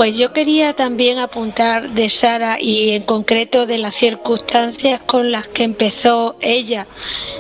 [0.02, 5.46] Pues yo quería también apuntar de Sara y en concreto de las circunstancias con las
[5.46, 6.88] que empezó ella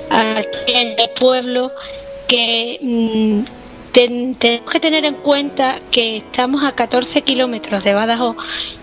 [0.08, 1.72] aquí en el pueblo,
[2.28, 3.40] que mm,
[3.90, 8.36] tenemos que tener en cuenta que estamos a 14 kilómetros de Badajoz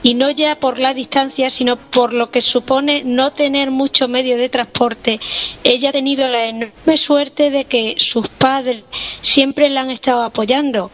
[0.03, 4.35] y no ya por la distancia, sino por lo que supone no tener mucho medio
[4.35, 5.21] de transporte.
[5.63, 8.83] Ella ha tenido la enorme suerte de que sus padres
[9.21, 10.91] siempre la han estado apoyando.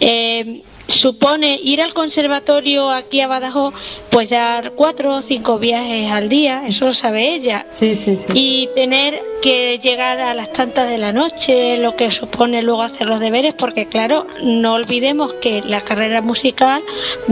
[0.00, 3.74] Eh, supone ir al conservatorio aquí a Badajoz,
[4.10, 7.66] pues dar cuatro o cinco viajes al día, eso lo sabe ella.
[7.72, 8.32] Sí, sí, sí.
[8.34, 13.06] Y tener que llegar a las tantas de la noche, lo que supone luego hacer
[13.06, 16.82] los deberes, porque claro, no olvidemos que la carrera musical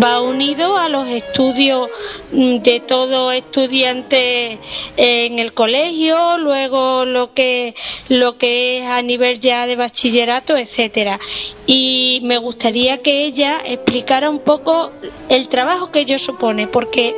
[0.02, 1.88] va unido a los estudios
[2.32, 4.58] mm, de todo estudiante
[4.96, 7.74] en el colegio, luego lo que
[8.08, 11.20] lo que es a nivel ya de bachillerato, etcétera.
[11.66, 14.90] Y me gustaría que ella explicara un poco
[15.28, 17.14] el trabajo que ello supone, porque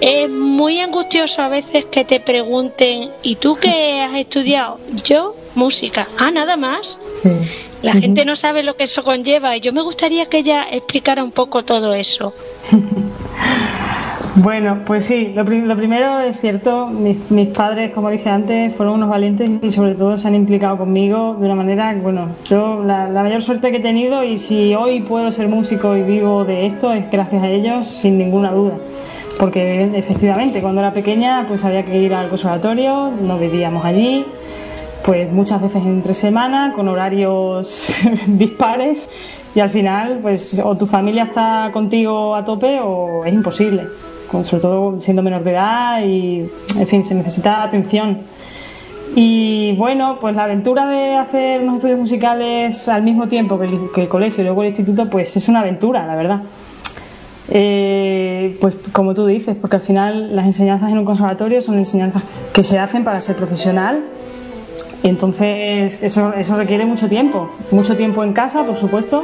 [0.00, 4.78] es muy angustioso a veces que te pregunten, ¿y tú qué has estudiado?
[5.04, 6.08] Yo, música.
[6.18, 6.98] Ah, nada más.
[7.82, 11.22] La gente no sabe lo que eso conlleva y yo me gustaría que ella explicara
[11.22, 12.32] un poco todo eso.
[14.36, 19.48] Bueno, pues sí, lo, primero es cierto, mis, padres, como dije antes, fueron unos valientes
[19.62, 23.70] y sobre todo se han implicado conmigo de una manera, bueno, yo la, mayor suerte
[23.70, 27.44] que he tenido y si hoy puedo ser músico y vivo de esto es gracias
[27.44, 28.74] a ellos, sin ninguna duda.
[29.38, 34.26] Porque efectivamente, cuando era pequeña, pues había que ir al conservatorio, nos vivíamos allí,
[35.04, 39.08] pues muchas veces entre semana, con horarios dispares,
[39.54, 43.84] y al final, pues o tu familia está contigo a tope o es imposible.
[44.30, 46.48] Sobre todo siendo menor de edad y,
[46.78, 48.20] en fin, se necesita atención.
[49.16, 54.08] Y bueno, pues la aventura de hacer unos estudios musicales al mismo tiempo que el,
[54.08, 56.40] colegio y luego el instituto, pues es una aventura, la verdad.
[57.48, 62.22] Eh, pues como tú dices, porque al final las enseñanzas en un conservatorio son enseñanzas
[62.52, 64.04] que se hacen para ser profesional.
[65.04, 69.22] Y entonces eso, eso requiere mucho tiempo, mucho tiempo en casa, por supuesto,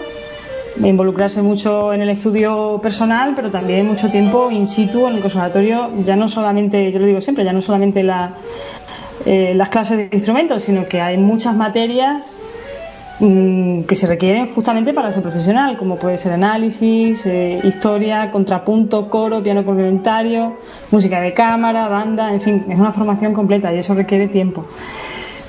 [0.79, 5.91] involucrarse mucho en el estudio personal, pero también mucho tiempo in situ en el conservatorio,
[6.03, 8.35] ya no solamente, yo lo digo siempre, ya no solamente la,
[9.27, 12.41] eh, las clases de instrumentos, sino que hay muchas materias
[13.19, 19.11] mm, que se requieren justamente para ser profesional, como puede ser análisis, eh, historia, contrapunto,
[19.11, 20.57] coro, piano complementario,
[20.91, 24.65] música de cámara, banda, en fin, es una formación completa y eso requiere tiempo.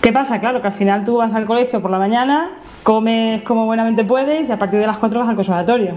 [0.01, 0.39] ¿Qué pasa?
[0.39, 2.49] Claro, que al final tú vas al colegio por la mañana,
[2.81, 5.93] comes como buenamente puedes y a partir de las 4 vas al conservatorio.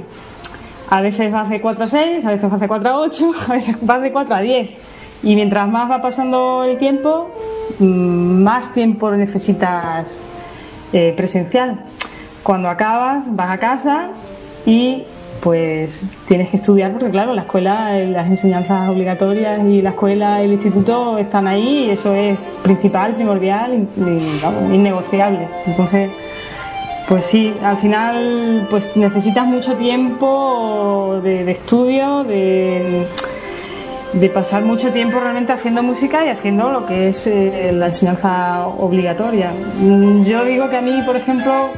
[0.90, 3.52] A veces vas de 4 a 6, a veces vas de 4 a 8, a
[3.54, 4.70] veces vas de 4 a 10.
[5.22, 7.30] Y mientras más va pasando el tiempo,
[7.78, 10.22] mm, más tiempo necesitas
[10.92, 11.80] eh, presencial.
[12.42, 14.08] Cuando acabas, vas a casa
[14.66, 15.04] y
[15.44, 20.52] pues tienes que estudiar porque claro, la escuela, las enseñanzas obligatorias y la escuela el
[20.52, 25.46] instituto están ahí y eso es principal, primordial, y, innegociable.
[25.66, 26.08] Entonces,
[27.06, 33.06] pues sí, al final pues necesitas mucho tiempo de, estudio, de,
[34.14, 38.66] de, pasar mucho tiempo realmente haciendo música y haciendo lo que es eh, la enseñanza
[38.66, 39.52] obligatoria.
[40.24, 41.68] Yo digo que a mí, por ejemplo,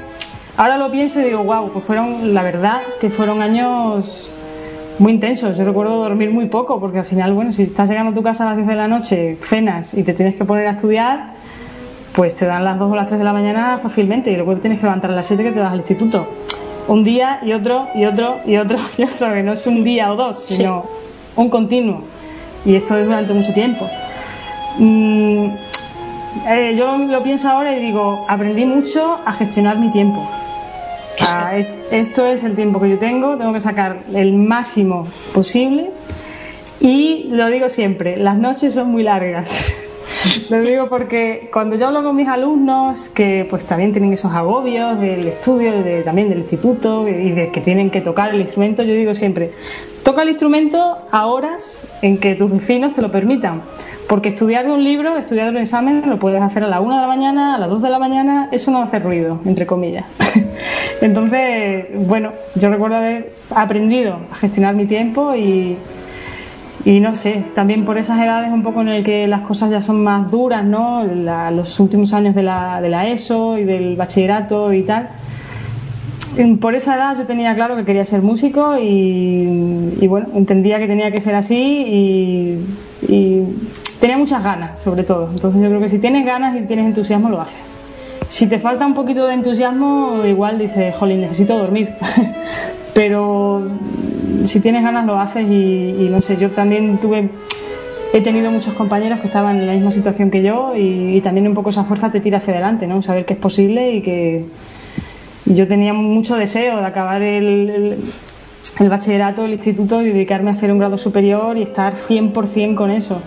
[0.59, 4.35] Ahora lo pienso y digo, wow, pues fueron, la verdad, que fueron años
[4.99, 5.59] muy intensos.
[5.59, 8.45] Yo recuerdo dormir muy poco, porque al final, bueno, si estás llegando a tu casa
[8.45, 11.35] a las 10 de la noche, cenas y te tienes que poner a estudiar,
[12.15, 14.61] pues te dan las 2 o las 3 de la mañana fácilmente y luego te
[14.63, 16.27] tienes que levantar a las 7 que te vas al instituto.
[16.89, 20.11] Un día y otro y otro y otro y otro, que no es un día
[20.11, 20.87] o dos, sino
[21.37, 22.03] un continuo.
[22.65, 23.87] Y esto es durante mucho tiempo.
[24.79, 25.49] Mm,
[26.49, 30.27] eh, yo lo pienso ahora y digo, aprendí mucho a gestionar mi tiempo
[31.91, 35.91] esto es el tiempo que yo tengo, tengo que sacar el máximo posible
[36.81, 39.75] y lo digo siempre, las noches son muy largas.
[40.51, 44.99] Lo digo porque cuando yo hablo con mis alumnos que pues también tienen esos agobios
[45.01, 48.95] del estudio, de, también del instituto y de que tienen que tocar el instrumento, yo
[48.95, 49.53] digo siempre,
[50.03, 53.63] toca el instrumento a horas en que tus vecinos te lo permitan.
[54.09, 57.09] Porque estudiar un libro, estudiar un examen, lo puedes hacer a la 1 de la
[57.09, 60.05] mañana, a las 2 de la mañana, eso no hace ruido, entre comillas.
[61.01, 65.77] Entonces, bueno, yo recuerdo haber aprendido a gestionar mi tiempo y,
[66.85, 69.81] y no sé, también por esas edades un poco en el que las cosas ya
[69.81, 71.03] son más duras, ¿no?
[71.05, 75.09] los últimos años de la, de la ESO y del bachillerato y tal.
[76.61, 80.87] Por esa edad yo tenía claro que quería ser músico y, y bueno, entendía que
[80.87, 82.61] tenía que ser así y,
[83.09, 83.43] y
[84.01, 85.31] tenía muchas ganas, sobre todo.
[85.33, 87.57] Entonces yo creo que si tienes ganas y tienes entusiasmo, lo haces.
[88.29, 91.95] Si te falta un poquito de entusiasmo, igual dices, jolín, necesito dormir.
[92.97, 93.63] Pero
[94.45, 97.29] si tienes ganas, lo haces y, no sé, yo también tuve
[98.15, 101.53] he tenido muchos compañeros que estaban en la misma situación que yo y, también un
[101.53, 103.03] poco esa fuerza te tira hacia adelante, ¿no?
[103.03, 104.47] Saber que es posible y que
[105.45, 107.99] yo tenía mucho deseo de acabar el,
[108.81, 112.91] el bachillerato, el instituto y dedicarme a hacer un grado superior y estar 100% con
[112.91, 113.21] eso.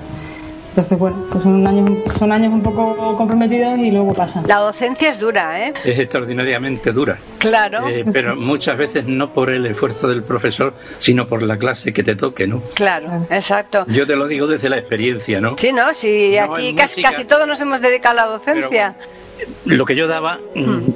[0.70, 4.48] Entonces, bueno, pues son años, son años un poco comprometidos y luego pasan.
[4.48, 5.74] La docencia es dura, ¿eh?
[5.84, 7.18] Es extraordinariamente dura.
[7.40, 7.88] Claro.
[7.88, 12.04] Eh, pero muchas veces no por el esfuerzo del profesor, sino por la clase que
[12.04, 12.62] te toque, ¿no?
[12.76, 13.86] Claro, exacto.
[13.88, 15.56] Yo te lo digo desde la experiencia, ¿no?
[15.58, 15.94] Sí, ¿no?
[15.94, 18.96] Sí, aquí casi, casi todos nos hemos dedicado a la docencia.
[19.66, 20.40] lo que yo daba...
[20.54, 20.94] Mm, hmm.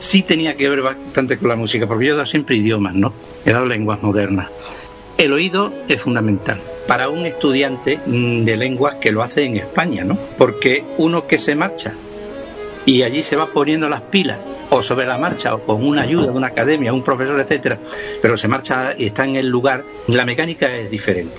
[0.00, 3.12] sí tenía que ver bastante con la música, porque yo he dado siempre idiomas, ¿no?
[3.46, 4.50] He dado lenguas modernas.
[5.22, 10.02] El oído es fundamental para un estudiante mm, de lenguas que lo hace en España,
[10.02, 10.18] ¿no?
[10.36, 11.92] Porque uno que se marcha
[12.86, 16.24] y allí se va poniendo las pilas o sobre la marcha o con una ayuda
[16.24, 17.78] de una academia, un profesor, etcétera,
[18.20, 21.36] pero se marcha y está en el lugar, la mecánica es diferente.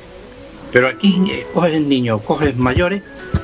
[0.72, 3.02] Pero aquí eh, coges niños, coges mayores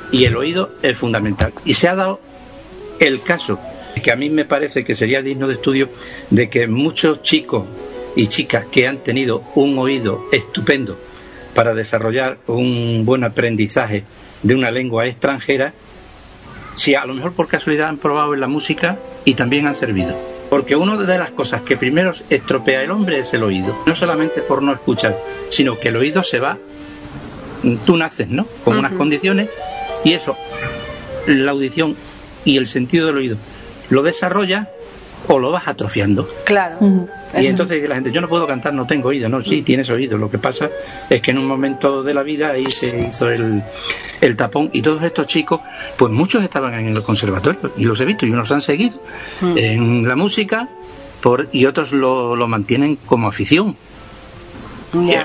[0.09, 1.51] y el oído es fundamental.
[1.65, 2.21] Y se ha dado
[3.01, 3.59] el caso
[4.01, 5.89] que a mí me parece que sería digno de estudio
[6.29, 7.65] de que muchos chicos
[8.19, 10.99] y chicas que han tenido un oído estupendo
[11.55, 14.03] para desarrollar un buen aprendizaje
[14.43, 15.71] de una lengua extranjera,
[16.73, 20.17] si a lo mejor por casualidad han probado en la música y también han servido.
[20.49, 23.73] Porque una de las cosas que primero estropea el hombre es el oído.
[23.85, 25.17] No solamente por no escuchar,
[25.47, 26.57] sino que el oído se va,
[27.85, 28.47] tú naces, ¿no?
[28.65, 29.49] Con unas condiciones
[30.03, 30.35] y eso,
[31.25, 31.95] la audición
[32.43, 33.37] y el sentido del oído,
[33.89, 34.67] lo desarrolla
[35.29, 36.29] o lo vas atrofiando.
[36.43, 37.07] Claro.
[37.37, 39.29] Y entonces dice la gente, yo no puedo cantar, no tengo oído.
[39.29, 40.17] No, sí, tienes oído.
[40.17, 40.69] Lo que pasa
[41.09, 43.61] es que en un momento de la vida ahí se hizo el,
[44.21, 45.61] el tapón y todos estos chicos,
[45.95, 48.99] pues muchos estaban en el conservatorio y los he visto y unos han seguido
[49.41, 49.57] Mm.
[49.57, 50.69] en la música
[51.21, 53.75] por, y otros lo, lo mantienen como afición.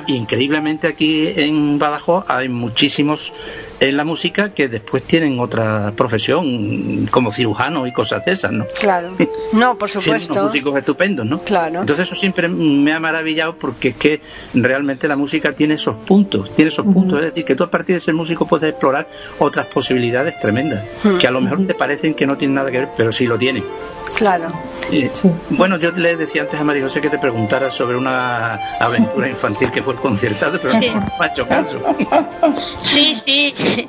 [0.08, 3.32] Increíblemente aquí en Badajoz hay muchísimos
[3.80, 8.66] en la música que después tienen otra profesión como cirujano y cosas de esas, ¿no?
[8.80, 9.10] Claro.
[9.52, 10.42] No, por Siendo unos supuesto.
[10.46, 11.40] músicos estupendos, ¿no?
[11.40, 11.80] Claro.
[11.80, 14.20] Entonces eso siempre me ha maravillado porque es que
[14.52, 17.94] realmente la música tiene esos puntos, tiene esos puntos, es decir, que tú a partir
[17.94, 19.08] de ser músico puedes explorar
[19.38, 20.84] otras posibilidades tremendas,
[21.20, 23.38] que a lo mejor te parecen que no tienen nada que ver, pero sí lo
[23.38, 23.64] tienen.
[24.16, 24.52] Claro.
[24.92, 25.08] Y,
[25.50, 29.70] Bueno, yo le decía antes a María José que te preguntara sobre una aventura infantil
[29.72, 30.88] que fue el conciertado, pero Sí.
[30.90, 31.78] no me ha hecho caso.
[32.82, 33.54] Sí, sí.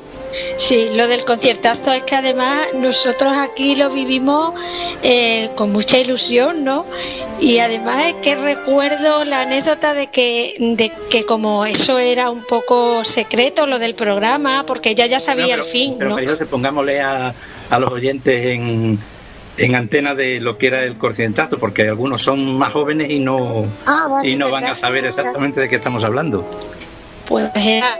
[0.58, 4.54] Sí, lo del conciertazo es que además nosotros aquí lo vivimos
[5.02, 6.86] eh, con mucha ilusión, ¿no?
[7.40, 12.44] Y además es que recuerdo la anécdota de que, de que como eso era un
[12.44, 16.16] poco secreto, lo del programa, porque ella ya sabía pero, el fin, pero ¿no?
[16.16, 17.34] María José, pongámosle a,
[17.70, 19.00] a los oyentes en,
[19.58, 23.66] en antena de lo que era el conciertazo, porque algunos son más jóvenes y no,
[23.86, 26.46] Ah, vale, y no van a saber exactamente de qué estamos hablando.
[27.28, 28.00] pues era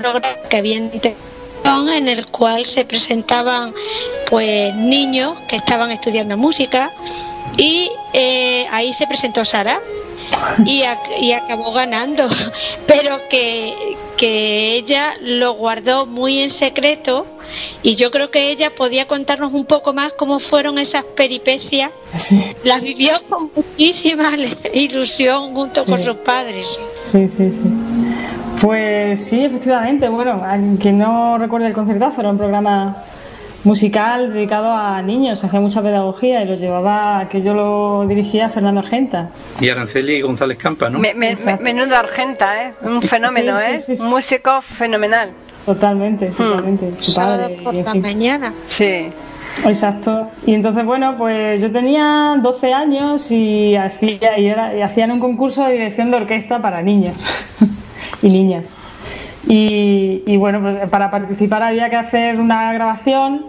[0.00, 3.74] programa que había en el cual se presentaban
[4.30, 6.92] pues niños que estaban estudiando música
[7.56, 9.80] y eh, ahí se presentó Sara
[10.64, 12.28] y, ac- y acabó ganando.
[12.86, 13.74] Pero que,
[14.16, 17.26] que ella lo guardó muy en secreto
[17.82, 21.90] y yo creo que ella podía contarnos un poco más cómo fueron esas peripecias.
[22.64, 24.32] Las vivió con muchísima
[24.74, 26.68] ilusión junto con sus padres.
[27.10, 27.62] Sí, sí, sí.
[28.60, 30.08] Pues sí, efectivamente.
[30.08, 32.96] Bueno, a quien no recuerde el concertazo, era un programa
[33.64, 38.80] musical dedicado a niños, hacía mucha pedagogía y lo llevaba, que yo lo dirigía Fernando
[38.80, 39.30] Argenta.
[39.60, 40.98] Y Araceli González Campa, ¿no?
[41.00, 42.72] Me- me- menudo Argenta, ¿eh?
[42.82, 43.80] Un fenómeno, Sí, ¿eh?
[43.80, 44.02] sí, sí.
[44.02, 45.30] Un músico fenomenal.
[45.66, 46.92] Totalmente, totalmente.
[46.98, 47.58] Su padre.
[47.64, 48.02] por y en la fin.
[48.02, 49.08] mañana Sí.
[49.64, 50.28] Exacto.
[50.46, 55.18] Y entonces, bueno, pues yo tenía 12 años y, hacía, y, era- y hacían un
[55.20, 57.16] concurso de dirección de orquesta para niños
[58.22, 58.76] y niñas.
[59.48, 63.46] Y, y bueno, pues para participar había que hacer una grabación.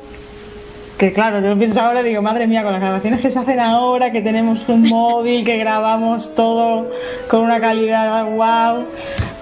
[0.98, 3.38] Que claro, yo lo pienso ahora y digo, madre mía, con las grabaciones que se
[3.38, 6.90] hacen ahora, que tenemos un móvil, que grabamos todo
[7.30, 8.86] con una calidad wow.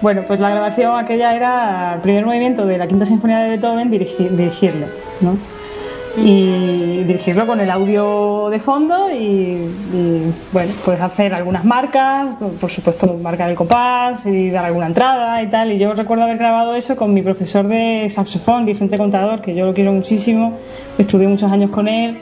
[0.02, 3.90] Bueno, pues la grabación aquella era el primer movimiento de la Quinta Sinfonía de Beethoven,
[3.90, 4.86] dirigir- dirigirlo,
[5.22, 5.38] ¿no?
[6.18, 9.58] Y dirigirlo con el audio de fondo y,
[10.52, 15.48] bueno, pues hacer algunas marcas, por supuesto marcar el compás y dar alguna entrada y
[15.48, 15.72] tal.
[15.72, 19.66] Y yo recuerdo haber grabado eso con mi profesor de saxofón, Vicente Contador, que yo
[19.66, 20.58] lo quiero muchísimo,
[20.98, 22.18] estudié muchos años con él.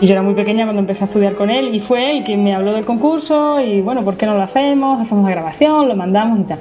[0.00, 2.42] Y yo era muy pequeña cuando empecé a estudiar con él y fue él quien
[2.42, 4.98] me habló del concurso y bueno, ¿por qué no lo hacemos?
[4.98, 6.58] Hacemos la grabación, lo mandamos y tal.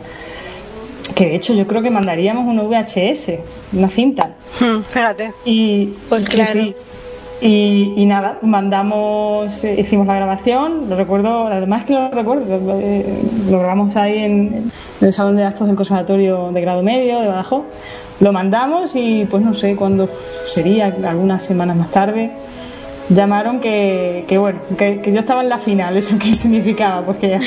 [1.16, 3.32] Que de hecho yo creo que mandaríamos un VHS,
[3.74, 4.36] una cinta.
[4.60, 5.34] Hmm, Fíjate.
[5.46, 6.52] Y Pues claro.
[6.52, 6.76] sí.
[7.42, 12.80] Y, y nada, mandamos, eh, hicimos la grabación, lo recuerdo, además que lo recuerdo, lo,
[12.82, 13.06] eh,
[13.50, 17.28] lo grabamos ahí en, en el salón de actos del conservatorio de grado medio de
[17.30, 17.64] Badajoz,
[18.20, 20.10] lo mandamos y pues no sé cuándo
[20.50, 22.32] sería, algunas semanas más tarde,
[23.10, 27.02] llamaron que, que bueno, que, yo estaba en la final, ¿eso qué significaba?
[27.06, 27.40] Pues que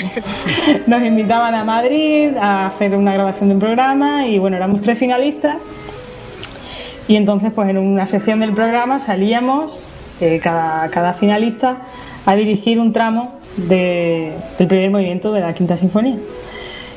[0.87, 4.99] nos invitaban a Madrid a hacer una grabación de un programa y bueno, éramos tres
[4.99, 5.57] finalistas
[7.09, 9.89] y entonces, pues en una sección del programa salíamos,
[10.21, 11.79] eh, cada, cada finalista,
[12.25, 16.17] a dirigir un tramo de- del primer movimiento de la Quinta Sinfonía.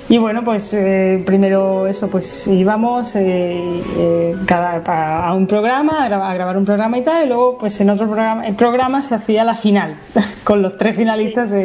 [0.07, 6.07] Y bueno, pues eh, primero eso, pues íbamos eh, eh, cada, a, un programa, a,
[6.07, 9.01] graba- a grabar un programa y tal, y luego pues en otro programa, el programa
[9.01, 9.95] se hacía la final,
[10.43, 11.55] con los tres finalistas,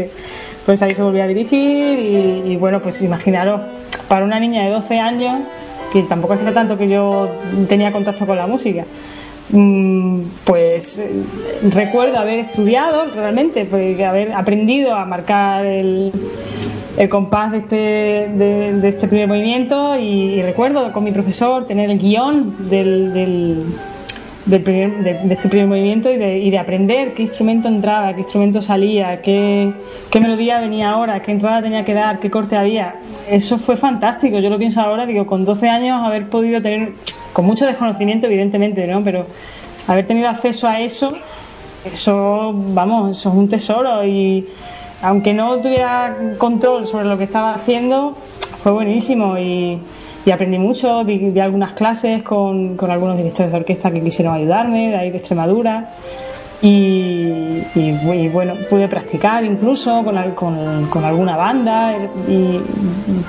[0.65, 3.61] pues ahí se volvía a dirigir y, y bueno, pues imaginaros,
[4.09, 5.43] para una niña de 12 años,
[5.93, 7.29] que tampoco hacía tanto que yo
[7.69, 8.85] tenía contacto con la música,
[10.45, 11.11] pues eh,
[11.71, 16.13] recuerdo haber estudiado realmente, pues, haber aprendido a marcar el,
[16.97, 21.99] el compás de este, de, este primer movimiento y, recuerdo con mi profesor tener el
[21.99, 23.65] guion del,
[24.47, 28.21] del primer- de, este primer movimiento y de, y de aprender qué instrumento entraba, qué
[28.21, 29.73] instrumento salía, qué,
[30.11, 32.97] qué melodía venía ahora, qué entrada tenía que dar, qué corte había.
[33.29, 34.39] Eso fue fantástico.
[34.39, 36.95] Yo lo pienso ahora, digo, con 12 años haber podido tener,
[37.33, 39.05] con mucho desconocimiento evidentemente, ¿no?
[39.05, 39.27] Pero
[39.87, 41.13] haber tenido acceso a eso,
[41.85, 44.47] eso, vamos, eso es un tesoro y
[45.03, 48.17] aunque no tuviera control sobre lo que estaba haciendo,
[48.63, 49.79] fue buenísimo y,
[50.25, 54.89] y aprendí mucho, di, algunas clases con, con algunos directores de orquesta que quisieron ayudarme,
[54.89, 55.91] de ahí de Extremadura.
[56.63, 57.63] Y,
[58.35, 61.95] bueno, pude practicar incluso con, con, con, alguna banda
[62.29, 62.61] y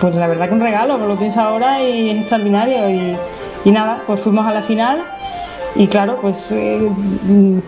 [0.01, 3.17] pues la verdad que un regalo, lo pienso ahora y es extraordinario y,
[3.63, 5.05] y nada, pues fuimos a la final
[5.75, 6.89] y claro, pues eh,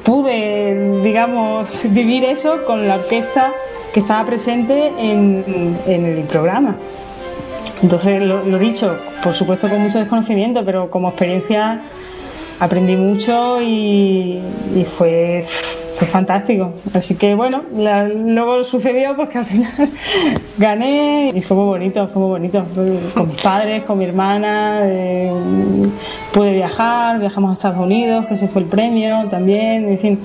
[0.03, 3.53] pude, digamos, vivir eso con la orquesta
[3.93, 6.75] que estaba presente en, en el programa.
[7.81, 11.81] Entonces, lo, lo, dicho, por supuesto con mucho desconocimiento, pero como experiencia
[12.59, 14.39] aprendí mucho y,
[14.75, 15.45] y fue,
[15.97, 16.73] fue fantástico.
[16.93, 19.71] Así que bueno, la, luego sucedió pues que al final
[20.57, 22.65] gané y fue muy bonito, fue muy bonito.
[23.13, 25.31] Con mis padres, con mi hermana, eh,
[26.31, 30.19] pude viajar, viajamos a Estados Unidos, que ese fue el premio también, en fin,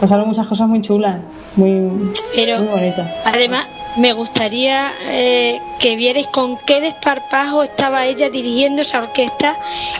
[0.00, 1.20] pasaron muchas cosas muy chulas,
[1.56, 3.08] muy, muy bonitas.
[3.24, 9.56] Además, me gustaría eh, que vierais con qué desparpajo estaba ella dirigiendo esa orquesta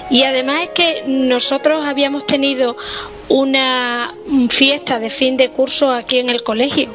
[0.09, 2.77] y además es que nosotros habíamos tenido
[3.29, 4.15] una
[4.49, 6.89] fiesta de fin de curso aquí en el colegio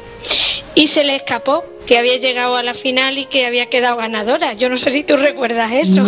[0.74, 4.54] y se le escapó que había llegado a la final y que había quedado ganadora.
[4.54, 6.04] Yo no sé si tú recuerdas eso,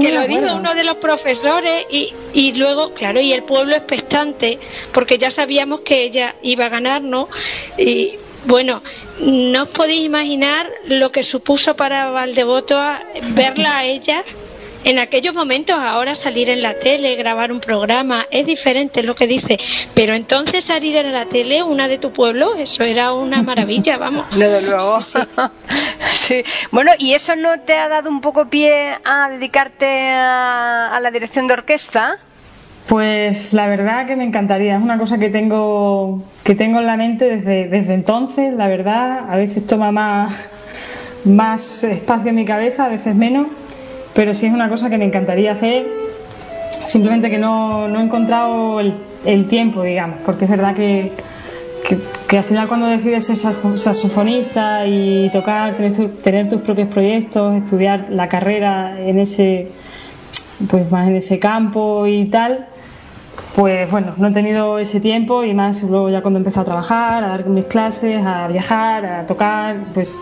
[0.00, 4.58] que lo dijo uno de los profesores y, y luego, claro, y el pueblo expectante,
[4.92, 7.28] porque ya sabíamos que ella iba a ganar, ¿no?
[7.76, 8.16] Y
[8.46, 8.82] bueno,
[9.20, 12.80] no os podéis imaginar lo que supuso para Valdevoto
[13.34, 14.24] verla a ella
[14.88, 19.26] en aquellos momentos, ahora salir en la tele, grabar un programa, es diferente lo que
[19.26, 19.58] dice,
[19.94, 24.26] pero entonces salir en la tele, una de tu pueblo, eso era una maravilla, vamos.
[24.36, 24.98] Desde luego.
[26.10, 31.10] Sí, Bueno, ¿y eso no te ha dado un poco pie a dedicarte a la
[31.10, 32.18] dirección de orquesta?
[32.88, 36.96] Pues la verdad que me encantaría, es una cosa que tengo, que tengo en la
[36.96, 40.48] mente desde, desde entonces, la verdad, a veces toma más,
[41.24, 43.48] más espacio en mi cabeza, a veces menos,
[44.18, 45.86] pero sí es una cosa que me encantaría hacer,
[46.84, 48.94] simplemente que no, no he encontrado el,
[49.24, 51.12] el, tiempo, digamos, porque es verdad que,
[52.26, 57.62] que, al final cuando decides ser saxofonista y tocar, tener, tu, tener tus propios proyectos,
[57.62, 59.68] estudiar la carrera en ese
[60.68, 62.66] pues más en ese campo y tal,
[63.54, 67.24] pues bueno, no he tenido ese tiempo y más luego ya cuando empecé a trabajar,
[67.24, 70.18] a dar mis clases, a viajar, a tocar, pues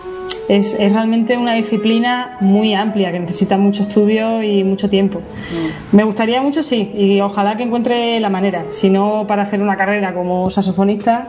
[0.47, 5.19] es, es realmente una disciplina muy amplia que necesita mucho estudio y mucho tiempo.
[5.19, 5.95] Mm.
[5.95, 9.75] Me gustaría mucho, sí, y ojalá que encuentre la manera, si no para hacer una
[9.75, 11.27] carrera como saxofonista,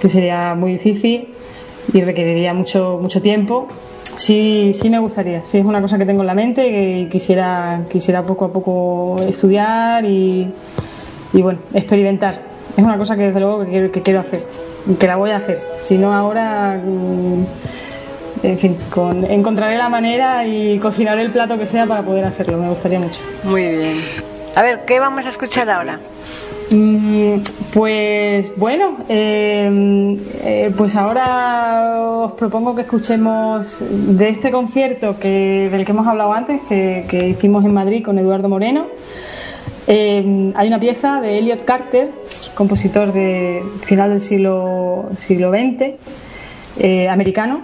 [0.00, 1.28] que sería muy difícil
[1.92, 3.68] y requeriría mucho, mucho tiempo.
[4.16, 6.66] Sí, sí me gustaría, sí es una cosa que tengo en la mente
[7.00, 10.52] y quisiera, quisiera poco a poco estudiar y
[11.32, 12.40] y bueno, experimentar.
[12.76, 14.46] Es una cosa que desde luego que quiero, que quiero hacer,
[14.98, 15.60] que la voy a hacer.
[15.82, 17.44] Si no ahora, mm,
[18.42, 22.56] en fin, con, encontraré la manera y cocinaré el plato que sea para poder hacerlo.
[22.58, 23.20] Me gustaría mucho.
[23.44, 23.98] Muy bien.
[24.54, 25.98] A ver, ¿qué vamos a escuchar ahora?
[26.70, 27.36] Mm,
[27.72, 35.84] pues bueno, eh, eh, pues ahora os propongo que escuchemos de este concierto que, del
[35.84, 38.86] que hemos hablado antes, que, que hicimos en Madrid con Eduardo Moreno.
[39.86, 42.12] Eh, hay una pieza de Elliot Carter,
[42.54, 45.94] compositor de final del siglo, siglo XX,
[46.78, 47.62] eh, americano,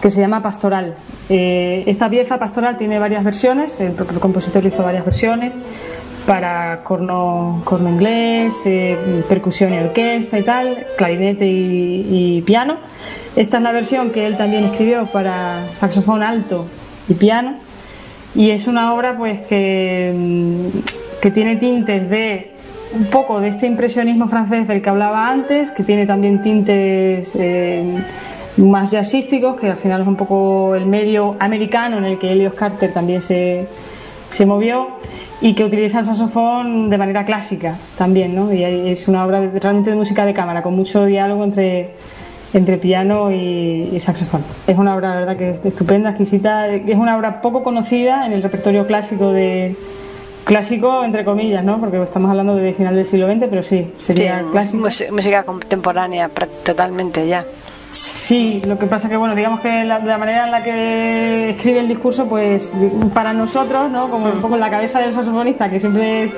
[0.00, 0.94] que se llama Pastoral.
[1.28, 5.52] Eh, esta pieza pastoral tiene varias versiones, el propio compositor hizo varias versiones
[6.26, 8.96] para corno, corno inglés, eh,
[9.28, 12.76] percusión y orquesta y tal, clarinete y, y piano.
[13.36, 16.66] Esta es la versión que él también escribió para saxofón alto
[17.08, 17.56] y piano
[18.34, 20.68] y es una obra pues que, mm,
[21.24, 22.50] que tiene tintes de
[22.94, 27.82] un poco de este impresionismo francés del que hablaba antes, que tiene también tintes eh,
[28.58, 32.52] más jazzísticos, que al final es un poco el medio americano en el que Helios
[32.52, 33.66] Carter también se,
[34.28, 34.98] se movió
[35.40, 38.52] y que utiliza el saxofón de manera clásica también, ¿no?
[38.52, 41.92] Y es una obra realmente de música de cámara, con mucho diálogo entre
[42.52, 44.44] entre piano y, saxofón.
[44.66, 48.32] Es una obra, la verdad, que es estupenda, exquisita, es una obra poco conocida en
[48.34, 49.74] el repertorio clásico de
[50.44, 51.80] clásico entre comillas, ¿no?
[51.80, 54.88] Porque estamos hablando de final del siglo XX, pero sí, sería sí, clásico.
[55.12, 56.30] Música contemporánea,
[56.64, 57.44] totalmente ya.
[57.94, 61.78] Sí, lo que pasa que, bueno, digamos que la, la, manera en la que escribe
[61.78, 62.74] el discurso, pues
[63.12, 64.10] para nosotros, ¿no?
[64.10, 66.32] Como un poco en la cabeza del saxofonista, que siempre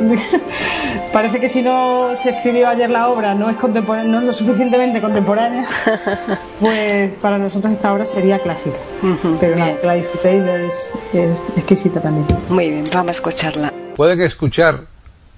[1.15, 5.01] parece que si no se escribió ayer la obra no es, no es lo suficientemente
[5.01, 5.67] contemporánea,
[6.61, 8.77] pues para nosotros esta obra sería clásica.
[9.03, 12.27] Uh -huh, Pero nada, que la disfrutéis es, es exquisita también.
[12.51, 13.73] Muy bien, vamos a escucharla.
[13.97, 14.75] Pueden escuchar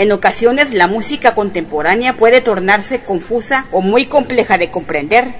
[0.00, 5.34] En ocasiones la música contemporánea puede tornarse confusa o muy compleja de comprender,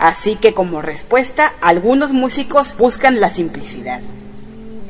[0.00, 4.00] así que como respuesta algunos músicos buscan la simplicidad.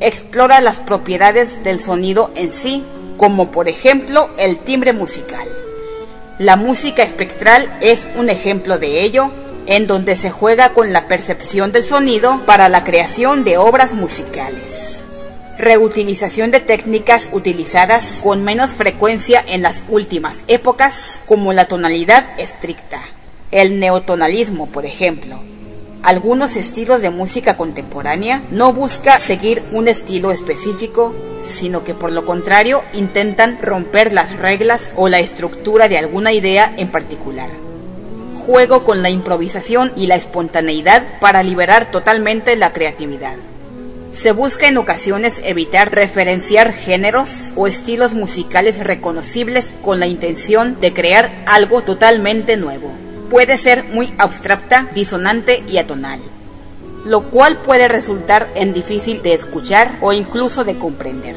[0.00, 2.82] Explora las propiedades del sonido en sí,
[3.18, 5.46] como por ejemplo el timbre musical.
[6.38, 9.30] La música espectral es un ejemplo de ello,
[9.66, 14.99] en donde se juega con la percepción del sonido para la creación de obras musicales
[15.60, 23.02] reutilización de técnicas utilizadas con menos frecuencia en las últimas épocas, como la tonalidad estricta,
[23.50, 25.38] el neotonalismo, por ejemplo.
[26.02, 32.24] Algunos estilos de música contemporánea no busca seguir un estilo específico, sino que por lo
[32.24, 37.50] contrario intentan romper las reglas o la estructura de alguna idea en particular.
[38.46, 43.36] Juego con la improvisación y la espontaneidad para liberar totalmente la creatividad.
[44.12, 50.92] Se busca en ocasiones evitar referenciar géneros o estilos musicales reconocibles con la intención de
[50.92, 52.90] crear algo totalmente nuevo.
[53.30, 56.20] Puede ser muy abstracta, disonante y atonal,
[57.04, 61.36] lo cual puede resultar en difícil de escuchar o incluso de comprender.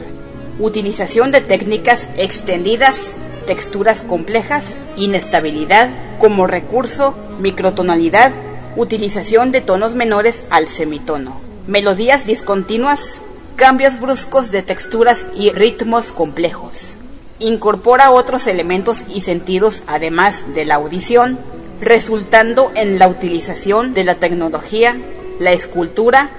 [0.58, 3.16] Utilización de técnicas extendidas,
[3.46, 8.32] texturas complejas, inestabilidad como recurso, microtonalidad,
[8.76, 13.22] utilización de tonos menores al semitono melodías discontinuas,
[13.56, 16.98] cambios bruscos de texturas y ritmos complejos.
[17.40, 21.40] Incorpora otros elementos y sentidos además de la audición,
[21.82, 24.98] resultando en la utilización de la tecnología,
[25.40, 26.30] la escultura,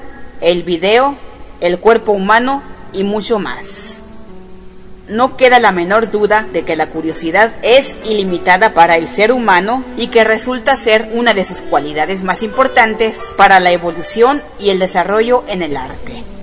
[0.40, 1.16] el video,
[1.60, 2.62] el cuerpo humano
[2.92, 4.03] y mucho más
[5.08, 9.84] no queda la menor duda de que la curiosidad es ilimitada para el ser humano
[9.96, 14.78] y que resulta ser una de sus cualidades más importantes para la evolución y el
[14.78, 16.33] desarrollo en el arte.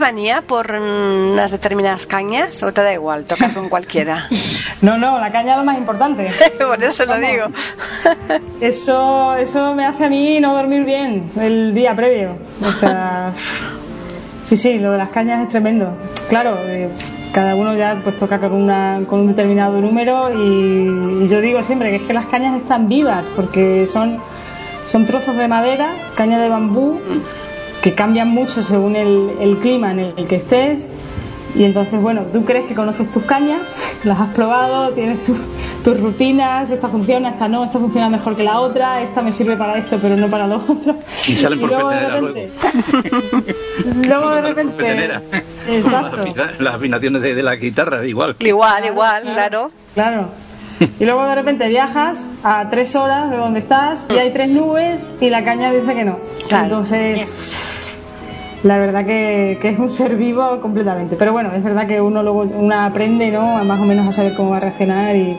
[0.00, 4.24] Manía por unas determinadas cañas o te da igual tocar con cualquiera?
[4.82, 6.28] no, no, la caña es lo más importante.
[6.58, 7.46] por eso lo digo.
[8.60, 12.36] eso, eso me hace a mí no dormir bien el día previo.
[12.62, 13.32] O sea,
[14.42, 15.96] sí, sí, lo de las cañas es tremendo.
[16.28, 16.88] Claro, eh,
[17.32, 21.62] cada uno ya pues toca con, una, con un determinado número y, y, yo digo
[21.62, 24.18] siempre que es que las cañas están vivas porque son,
[24.86, 27.50] son trozos de madera, caña de bambú mm
[27.82, 30.86] que cambian mucho según el, el clima en el, que estés.
[31.54, 36.70] Y entonces, bueno, tú crees que conoces tus cañas, las has probado, tienes tus rutinas,
[36.70, 39.98] esta funciona, esta no, esta funciona mejor que la otra, esta me sirve para esto,
[40.00, 40.96] pero no para lo otro.
[41.26, 42.34] Y salen por luego luego.
[44.06, 45.10] luego de repente.
[45.68, 46.24] Exacto.
[46.60, 48.36] Las afinaciones de, de, la guitarra, igual.
[48.38, 49.70] Igual, igual, claro.
[49.94, 50.49] Claro.
[50.98, 55.10] Y luego de repente viajas a tres horas de donde estás y hay tres nubes
[55.20, 56.18] y la caña dice que no.
[56.50, 57.68] Entonces
[58.62, 61.16] la verdad que, es un ser vivo completamente.
[61.16, 63.62] Pero bueno, es verdad que uno luego uno aprende, ¿no?
[63.64, 65.36] más o menos a saber cómo va a reaccionar y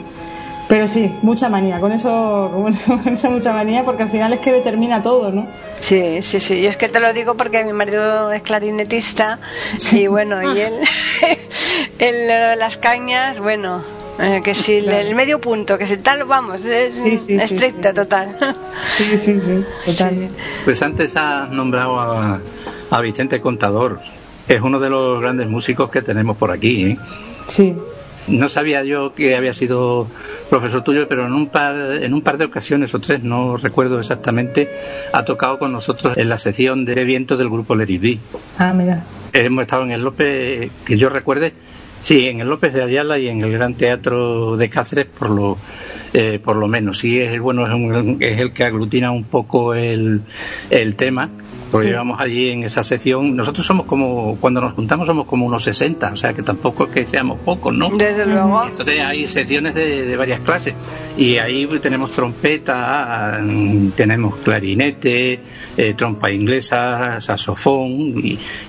[0.67, 4.53] pero sí, mucha manía, con eso, con eso, mucha manía, porque al final es que
[4.53, 5.47] determina todo, ¿no?
[5.79, 6.61] Sí, sí, sí.
[6.61, 9.37] Yo es que te lo digo porque mi marido es clarinetista
[9.91, 10.79] y bueno, y él,
[11.99, 12.27] él
[12.57, 13.83] las cañas, bueno,
[14.19, 18.37] eh, que si el medio punto, que si tal, vamos, es estricto, total.
[18.97, 20.29] Sí, sí, sí, total.
[20.65, 22.39] Pues antes has nombrado a,
[22.89, 23.99] a Vicente Contador.
[24.47, 26.83] Es uno de los grandes músicos que tenemos por aquí.
[26.83, 26.97] ¿eh?
[27.47, 27.75] Sí.
[28.27, 30.07] No sabía yo que había sido
[30.49, 33.99] profesor tuyo, pero en un par, en un par de ocasiones o tres, no recuerdo
[33.99, 34.69] exactamente,
[35.11, 38.19] ha tocado con nosotros en la sección de eventos del grupo Leribí.
[38.59, 39.03] Ah, mira.
[39.33, 41.53] Hemos estado en el López, que yo recuerde,
[42.01, 45.57] sí, en el López de Ayala y en el Gran Teatro de Cáceres, por lo,
[46.13, 46.99] eh, por lo menos.
[46.99, 50.21] Sí, es bueno, es, el que aglutina un poco el,
[50.69, 51.29] el tema
[51.71, 53.35] porque llevamos allí en esa sección.
[53.35, 56.91] Nosotros somos como, cuando nos juntamos somos como unos 60, o sea que tampoco es
[56.91, 57.89] que seamos pocos, ¿no?
[57.89, 58.65] Desde luego.
[58.67, 60.75] Entonces hay secciones de, varias clases
[61.17, 63.41] y ahí tenemos trompeta,
[63.95, 65.39] tenemos clarinete,
[65.77, 68.13] eh, trompa inglesa, saxofón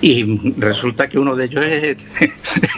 [0.01, 0.23] y,
[0.57, 2.07] resulta que uno de ellos es,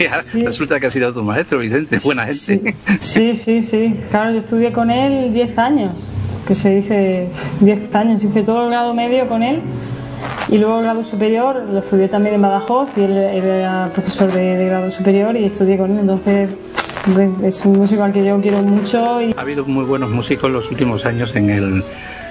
[0.46, 2.74] resulta que ha sido tu maestro, Vicente, buena gente.
[3.00, 6.10] Sí, sí, sí, claro, yo estudié con él 10 años,
[6.46, 7.28] que se dice
[7.60, 9.62] 10 años, hice todo el grado medio con él
[10.48, 14.64] y luego el grado superior lo estudié también en Badajoz y él, era profesor de,
[14.64, 15.98] grado superior y estudié con él.
[16.00, 16.50] Entonces
[17.42, 19.20] es un músico al que yo quiero mucho.
[19.22, 19.34] Y...
[19.36, 21.84] Ha habido muy buenos músicos en los últimos años en el,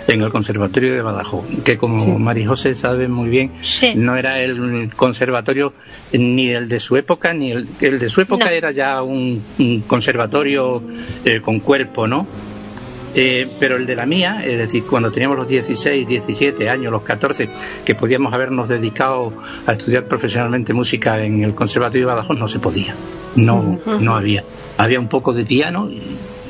[0.08, 2.12] en el Conservatorio de Badajoz, que como sí.
[2.12, 3.51] María José sabe muy bien,
[3.95, 5.74] no era el conservatorio
[6.14, 9.43] ni el de su época, ni el, el de su época era ya un,
[9.88, 10.84] conservatorio
[11.24, 12.28] eh, con cuerpo, ¿no?
[13.18, 17.01] Eh, pero el de la mía, es decir, cuando teníamos los 16, 17 años, los
[17.01, 17.47] 14,
[17.86, 19.32] que podíamos habernos dedicado
[19.66, 22.93] a estudiar profesionalmente música en el Conservatorio de Badajoz, no se podía.
[23.38, 24.43] No, no había.
[24.78, 25.89] Había un poco de piano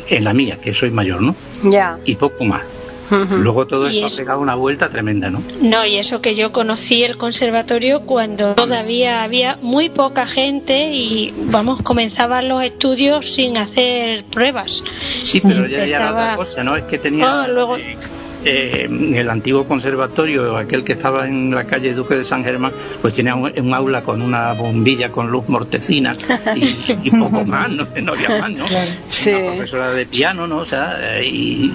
[0.10, 1.36] en la mía, que soy mayor, ¿no?
[1.64, 1.99] Ya.
[2.03, 2.64] Y poco más.
[3.39, 5.41] Luego todo esto ha pegado una vuelta tremenda, ¿no?
[5.62, 11.34] No, y eso que yo conocí el conservatorio cuando todavía había muy poca gente y,
[11.51, 14.84] vamos, comenzaban los estudios sin hacer pruebas.
[15.22, 16.76] Sí, pero ya, era otra cosa, ¿no?
[16.76, 17.43] Es que tenía...
[17.43, 17.78] Oh, luego...
[18.47, 23.16] Eh, el antiguo conservatorio, aquel que estaba en la calle Duque de San Germán, pues
[23.16, 26.16] tenía un, aula con una bombilla con luz mortecina
[26.56, 28.66] y, poco más, no, no había más, ¿no?
[29.10, 29.32] Sí.
[29.32, 30.58] Una profesora de piano, ¿no?
[30.58, 31.72] O sea, y,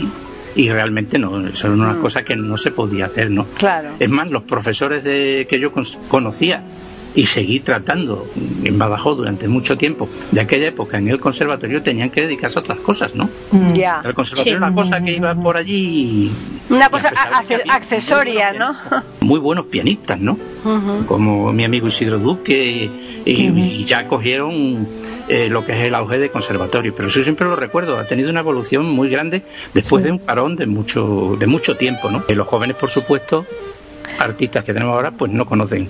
[0.54, 3.46] y realmente no, eso era una cosa que no se podía hacer, ¿no?
[3.56, 3.90] Claro.
[3.98, 5.72] Es más, los profesores de, que yo
[6.08, 6.62] conocía
[7.14, 8.26] y seguí tratando
[8.64, 12.62] en Badajoz durante mucho tiempo de aquella época en el conservatorio tenían que dedicarse a
[12.62, 13.28] otras cosas, ¿no?
[13.74, 14.00] Ya.
[14.04, 16.30] El conservatorio era una cosa que iba por allí.
[16.68, 17.12] Una cosa
[17.68, 18.76] accesoria, ¿no?
[19.20, 20.38] Muy buenos pianistas, ¿no?
[21.06, 22.90] Como mi amigo Isidro Duque
[23.24, 24.86] y, ya cogieron
[25.28, 26.94] eh, lo que es el auge de conservatorio.
[26.94, 29.42] Pero eso siempre lo recuerdo, ha tenido una evolución muy grande
[29.74, 32.24] después de un parón de mucho, de mucho tiempo, ¿no?
[32.28, 33.44] los jóvenes, por supuesto,
[34.20, 35.88] artistas que tenemos ahora, pues no conocen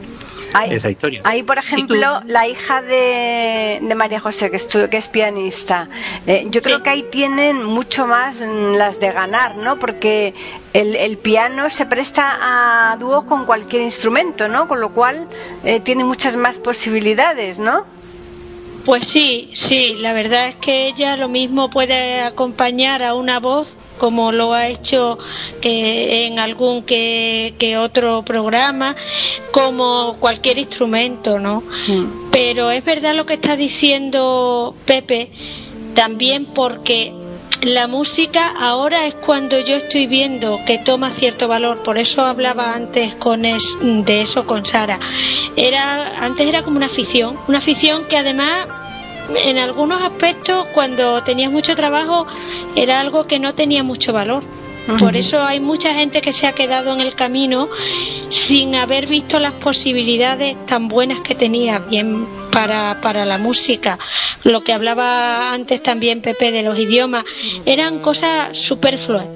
[0.70, 1.20] esa historia.
[1.24, 5.88] Ahí, por ejemplo, la hija de, de María José, que es, que es pianista,
[6.26, 9.78] eh, yo creo que ahí tienen mucho más las de ganar, ¿no?
[9.78, 10.34] Porque
[10.72, 14.66] el, el piano se presta a dúos con cualquier instrumento, ¿no?
[14.66, 15.28] Con lo cual
[15.64, 17.86] eh, tiene muchas más posibilidades, ¿no?
[18.84, 23.78] Pues sí, sí, la verdad es que ella lo mismo puede acompañar a una voz
[23.98, 25.18] como lo ha hecho
[25.60, 28.96] que en algún que, que otro programa,
[29.52, 31.62] como cualquier instrumento, ¿no?
[31.86, 32.30] Mm.
[32.32, 35.30] Pero es verdad lo que está diciendo Pepe,
[35.94, 37.12] también porque
[37.62, 42.74] la música ahora es cuando yo estoy viendo que toma cierto valor, por eso hablaba
[42.74, 44.98] antes con de eso con Sara.
[45.56, 48.66] Era antes era como una afición, una afición que además
[49.44, 52.26] en algunos aspectos cuando tenías mucho trabajo
[52.76, 54.42] era algo que no tenía mucho valor.
[54.98, 57.68] Por eso hay mucha gente que se ha quedado en el camino
[58.30, 63.98] sin haber visto las posibilidades tan buenas que tenía bien para, para la música.
[64.42, 67.24] Lo que hablaba antes también Pepe de los idiomas,
[67.66, 69.26] eran cosas superfluas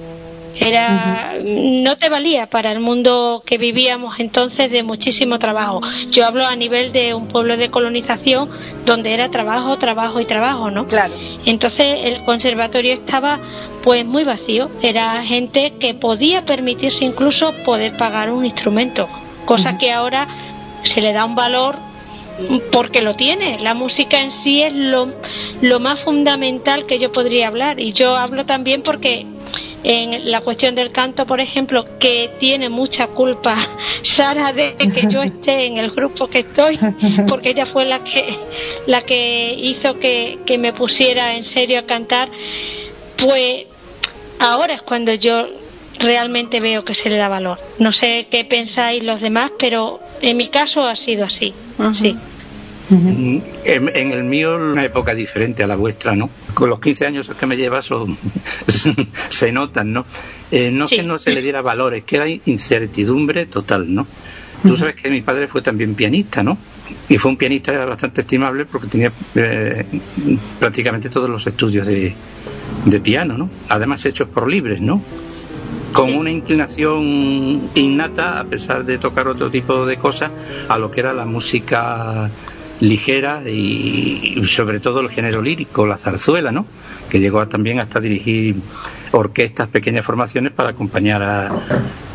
[0.59, 5.81] era no te valía para el mundo que vivíamos entonces de muchísimo trabajo.
[6.09, 8.49] Yo hablo a nivel de un pueblo de colonización
[8.85, 10.87] donde era trabajo, trabajo y trabajo, ¿no?
[10.87, 11.13] Claro.
[11.45, 13.39] Entonces el conservatorio estaba
[13.83, 19.07] pues muy vacío, era gente que podía permitirse incluso poder pagar un instrumento,
[19.45, 20.27] cosa que ahora
[20.83, 21.77] se le da un valor
[22.71, 23.59] porque lo tiene.
[23.59, 25.13] La música en sí es lo,
[25.61, 27.79] lo más fundamental que yo podría hablar.
[27.79, 29.25] Y yo hablo también porque
[29.87, 33.55] en la cuestión del canto, por ejemplo, que tiene mucha culpa
[34.01, 36.79] Sara de que yo esté en el grupo que estoy,
[37.27, 38.39] porque ella fue la que
[38.87, 42.31] la que hizo que, que me pusiera en serio a cantar,
[43.17, 43.65] pues
[44.39, 45.47] ahora es cuando yo
[45.99, 47.59] realmente veo que se le da valor.
[47.77, 51.53] No sé qué pensáis los demás, pero en mi caso ha sido así.
[51.93, 52.17] Sí.
[52.89, 56.29] En, en, el mío una época diferente a la vuestra, ¿no?
[56.53, 58.17] Con los 15 años que me llevas son,
[59.29, 60.05] se notan, ¿no?
[60.51, 60.97] Eh, no Sí.
[60.97, 64.07] que no se le diera valor, es que hay incertidumbre total, ¿no?
[64.63, 66.57] Tú sabes que mi padre fue también pianista, ¿no?
[67.07, 69.85] Y fue un pianista bastante estimable porque tenía eh,
[70.59, 72.13] prácticamente todos los estudios de,
[72.85, 73.49] de piano, ¿no?
[73.69, 75.01] Además hechos por libres, ¿no?
[75.93, 80.29] con una inclinación innata, a pesar de tocar otro tipo de cosas,
[80.67, 82.29] a lo que era la música
[82.79, 86.65] ligera y, sobre todo el género lírico, la zarzuela, ¿no?
[87.09, 88.55] Que llegó también hasta dirigir
[89.11, 91.51] orquestas, pequeñas formaciones para acompañar a...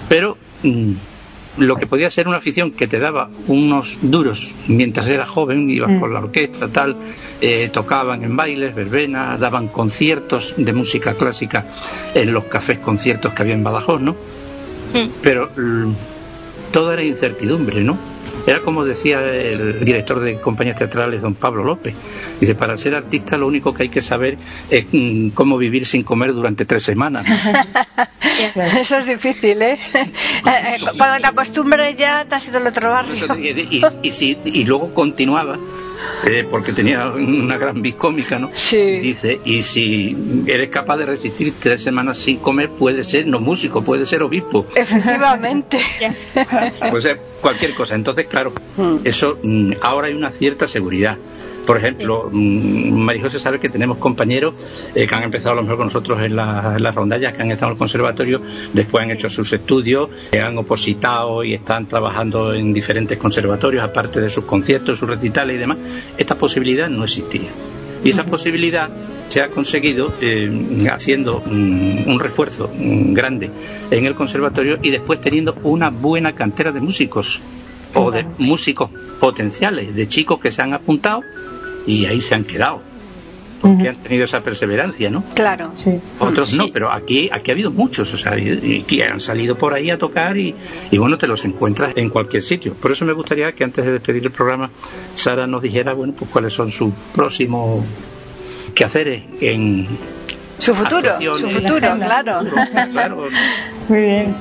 [0.08, 0.92] Pero mm,
[1.58, 5.98] lo que podía ser una afición que te daba unos duros mientras era joven, ibas
[5.98, 6.96] por la orquesta, tal,
[7.40, 11.66] eh, tocaban en bailes, verbenas, daban conciertos de música clásica
[12.14, 14.16] en los cafés conciertos que había en Badajoz, ¿no?
[15.22, 15.92] Pero mm,
[16.72, 17.98] todo era incertidumbre, ¿no?
[18.46, 21.94] Era como decía el director de compañías teatrales, don Pablo López.
[22.40, 24.38] Dice, para ser artista lo único que hay que saber
[24.70, 27.26] es mm, cómo vivir sin comer durante tres semanas.
[28.80, 29.78] Eso es difícil, ¿eh?
[30.96, 33.36] Cuando te acostumbres ya te has ido al otro barrio.
[33.36, 35.58] Y, y, y luego continuaba
[36.24, 38.50] eh, porque tenía una gran cómica, ¿no?
[38.54, 39.00] Sí.
[39.00, 43.82] Dice, y si eres capaz de resistir tres semanas sin comer, puede ser no músico,
[43.82, 44.66] puede ser obispo.
[44.74, 45.78] Efectivamente.
[46.78, 47.94] puede ser cualquier cosa.
[47.94, 48.98] Entonces, claro, mm.
[49.04, 51.18] eso mm, ahora hay una cierta seguridad.
[51.66, 54.54] Por ejemplo, mm, María José sabe que tenemos compañeros
[54.94, 57.70] eh, que han empezado a lo mejor con nosotros en, las rondallas, que han estado
[57.70, 58.42] en el conservatorio,
[58.72, 64.20] después han hecho sus estudios, eh, han opositado y están trabajando en diferentes conservatorios, aparte
[64.20, 65.78] de sus conciertos, sus recitales y demás.
[66.16, 67.50] Esta posibilidad no existía.
[68.04, 68.90] Y esa posibilidad
[69.28, 70.50] se ha conseguido eh,
[70.90, 73.50] haciendo mm, un refuerzo mm, grande
[73.90, 77.40] en el conservatorio y después teniendo una buena cantera de músicos
[77.94, 81.22] o de músicos potenciales, de chicos que se han apuntado
[81.86, 82.89] y ahí se han quedado
[83.60, 85.22] porque han tenido esa perseverancia, ¿no?
[85.34, 85.72] Claro.
[85.76, 86.00] Sí.
[86.18, 89.90] Otros no, pero aquí aquí ha habido muchos, o sea, que han salido por ahí
[89.90, 90.54] a tocar y,
[90.90, 92.74] y, bueno, te los encuentras en cualquier sitio.
[92.74, 94.70] Por eso me gustaría que antes de despedir el programa,
[95.14, 97.84] Sara nos dijera, bueno, pues cuáles son sus próximos
[98.74, 99.88] quehaceres en
[100.60, 102.40] su futuro, su futuro, claro.
[102.92, 103.28] claro.
[103.88, 104.36] Muy bien.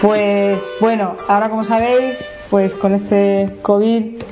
[0.00, 4.22] Pues bueno, ahora como sabéis, pues con este COVID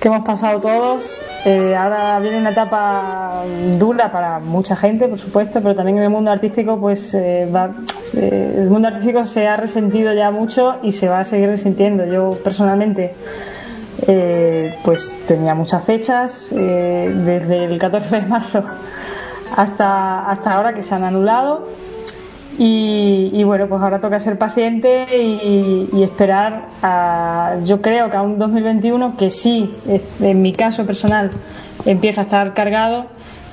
[0.00, 3.42] que hemos pasado todos, eh, ahora viene una etapa
[3.78, 7.70] dura para mucha gente, por supuesto, pero también en el mundo artístico, pues eh, va,
[8.14, 12.06] eh, el mundo artístico se ha resentido ya mucho y se va a seguir resintiendo.
[12.06, 13.14] Yo personalmente,
[14.84, 18.64] pues tenía muchas fechas, desde el 14 de marzo
[19.56, 21.68] hasta, hasta ahora que se han anulado
[22.58, 28.38] y, bueno, pues ahora toca ser paciente y, esperar a, yo creo que a un
[28.38, 29.74] 2021 que sí,
[30.20, 31.30] en mi caso personal,
[31.84, 33.06] empieza a estar cargado,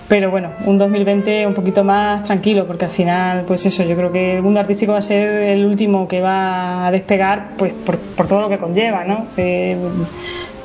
[0.07, 4.11] pero bueno, un 2020 un poquito más tranquilo, porque al final, pues eso, yo creo
[4.11, 8.27] que el mundo artístico va a ser el último que va a despegar, pues por,
[8.27, 9.27] todo lo que conlleva, ¿no?
[9.37, 9.77] Eh,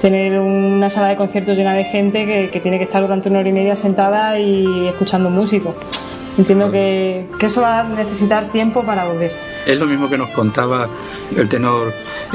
[0.00, 3.38] tener una sala de conciertos llena de gente que, que tiene que estar durante una
[3.38, 5.74] hora y media sentada y escuchando músicos
[6.38, 9.32] Entiendo que, eso va a necesitar tiempo para volver.
[9.66, 10.88] Es lo mismo que nos contaba
[11.34, 11.92] el tenor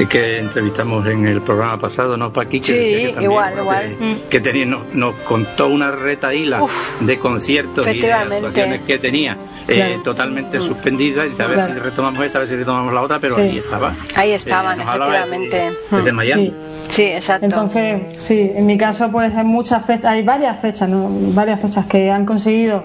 [0.08, 2.60] que entrevistamos en el programa pasado, ¿no, Paqui?
[2.60, 4.20] Que sí, que igual, igual.
[4.28, 6.62] Que, tenía, nos, contó una retaíla
[7.00, 9.38] de conciertos y de actuaciones que tenía
[9.68, 10.62] eh, totalmente mm.
[10.62, 13.58] suspendida y a ver si retomamos esta, a ver si retomamos la otra, pero ahí
[13.58, 13.94] estaba.
[14.14, 15.72] Ahí estaban, eh, efectivamente.
[15.90, 16.54] Desde, Miami.
[16.88, 17.04] Sí.
[17.04, 17.46] exacto.
[17.46, 21.08] Entonces, sí, en mi caso pues hay muchas fechas, hay varias fechas, ¿no?
[21.32, 22.84] varias fechas que han conseguido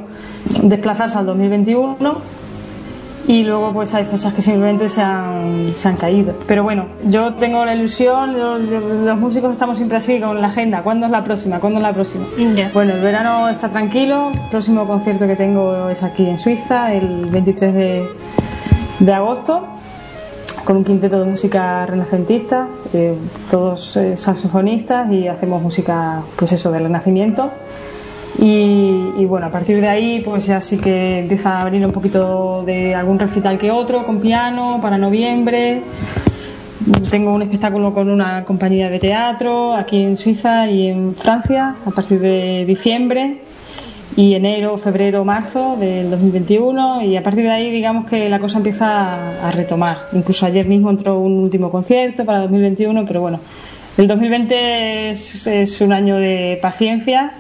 [1.15, 2.17] al 2021
[3.27, 6.34] y luego pues hay fechas que simplemente se han, se han caído.
[6.47, 8.69] Pero bueno, yo tengo la ilusión, los,
[9.17, 11.59] músicos estamos siempre así con la agenda, ¿cuándo es la próxima?
[11.59, 12.25] ¿Cuándo es la próxima?
[12.73, 17.25] Bueno, el verano está tranquilo, el próximo concierto que tengo es aquí en Suiza, el
[17.25, 18.09] 23 de,
[18.99, 19.67] de agosto,
[20.63, 23.15] con un quinteto de música renacentista, eh,
[23.51, 27.51] todos eh, saxofonistas y hacemos música pues eso del renacimiento.
[28.39, 32.63] Y, bueno, a partir de ahí, pues ya sí que empieza a abrir un poquito
[32.65, 35.81] de algún recital que otro con piano para noviembre.
[37.09, 41.89] Tengo un espectáculo con una compañía de teatro aquí en Suiza y en Francia a
[41.89, 43.41] partir de diciembre
[44.15, 48.57] y enero, febrero, marzo del 2021 y a partir de ahí digamos que la cosa
[48.57, 49.97] empieza a retomar.
[50.13, 53.39] Incluso ayer mismo entró un último concierto para 2021, pero bueno,
[53.97, 57.33] el 2020 es, es un año de paciencia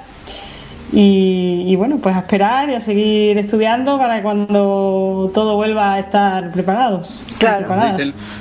[0.91, 6.51] Y, bueno, pues a esperar y a seguir estudiando para cuando todo vuelva a estar
[6.51, 7.23] preparados.
[7.37, 7.67] Claro.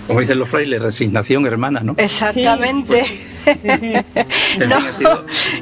[0.07, 1.95] Como dicen, los frailes, resignación hermana, ¿no?
[1.99, 3.05] Exactamente.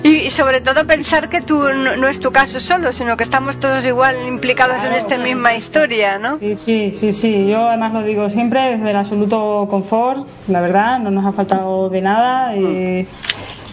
[0.02, 3.86] y, sobre todo pensar que tú no, es tu caso solo, sino que estamos todos
[3.86, 6.38] igual implicados en esta misma historia, ¿no?
[6.38, 7.46] Sí, sí, sí, sí.
[7.48, 11.88] Yo además lo digo siempre desde el absoluto confort, la verdad, no nos ha faltado
[11.88, 12.52] de nada.
[12.52, 13.06] Mm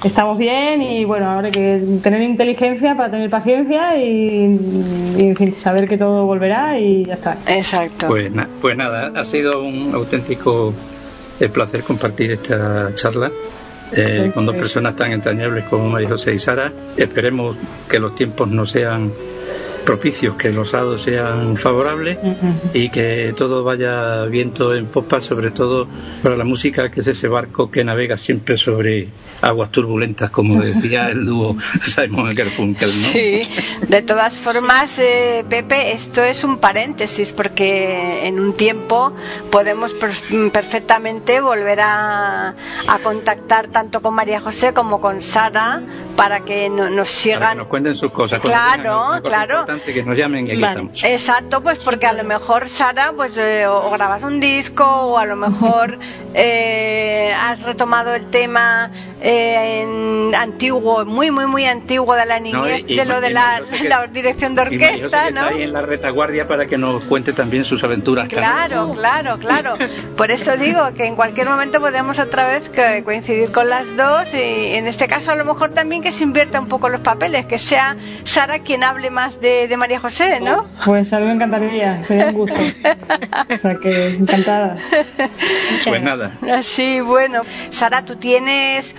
[0.03, 5.56] estamos bien y bueno, ahora hay que tener inteligencia para tener paciencia y, en fin,
[5.56, 7.38] saber que todo volverá y ya está.
[7.48, 8.07] Exacto.
[8.07, 10.73] Pues, pues nada, ha sido un auténtico
[11.40, 13.32] eh, placer compartir esta charla.
[13.94, 16.72] Eh, con dos personas tan entrañables como María José y Sara.
[16.95, 17.57] Esperemos
[17.90, 19.11] que los tiempos no sean
[19.85, 22.17] propicios, que los hados sean favorables
[22.73, 25.87] y que todo vaya viento en popa, sobre todo
[26.23, 29.09] para la música, que es ese barco que navega siempre sobre
[29.41, 32.89] aguas turbulentas, como decía el dúo Simon Garfunkel.
[32.89, 33.07] ¿no?
[33.07, 33.41] Sí,
[33.87, 39.13] de todas formas, eh, Pepe, esto es un paréntesis, porque en un tiempo
[39.49, 42.49] podemos perfectamente volver a,
[42.87, 45.81] a contactar tanto con María José como con Sara
[46.15, 47.57] para que nos sigan.
[47.57, 48.39] nos cuenten sus cosas.
[48.41, 49.65] Claro, claro.
[49.85, 51.03] Que nos llamen y aquí estamos.
[51.03, 55.25] Exacto, pues porque a lo mejor, Sara, pues eh, o grabas un disco o a
[55.25, 55.97] lo mejor
[56.33, 58.91] eh, has retomado el tema
[59.22, 63.61] eh, en antiguo, muy, muy, muy antiguo de la niñez, de lo de la,
[64.11, 65.41] dirección de orquesta, ¿no?
[65.41, 68.27] Está ahí en la retaguardia para que nos cuente también sus aventuras.
[68.27, 69.77] Claro, claro, claro.
[70.18, 72.72] Por eso digo que en cualquier momento podemos otra vez
[73.03, 76.60] coincidir con las dos y en este caso a lo mejor también que se invierta
[76.60, 80.65] un poco los papeles, que sea Sara quien hable más de, de María José, ¿no?
[80.84, 82.60] Pues a mí me encantaría, sería un gusto.
[83.53, 84.77] o sea que encantada.
[85.85, 86.31] Pues nada.
[86.61, 87.41] Sí, bueno.
[87.69, 88.95] Sara, tú tienes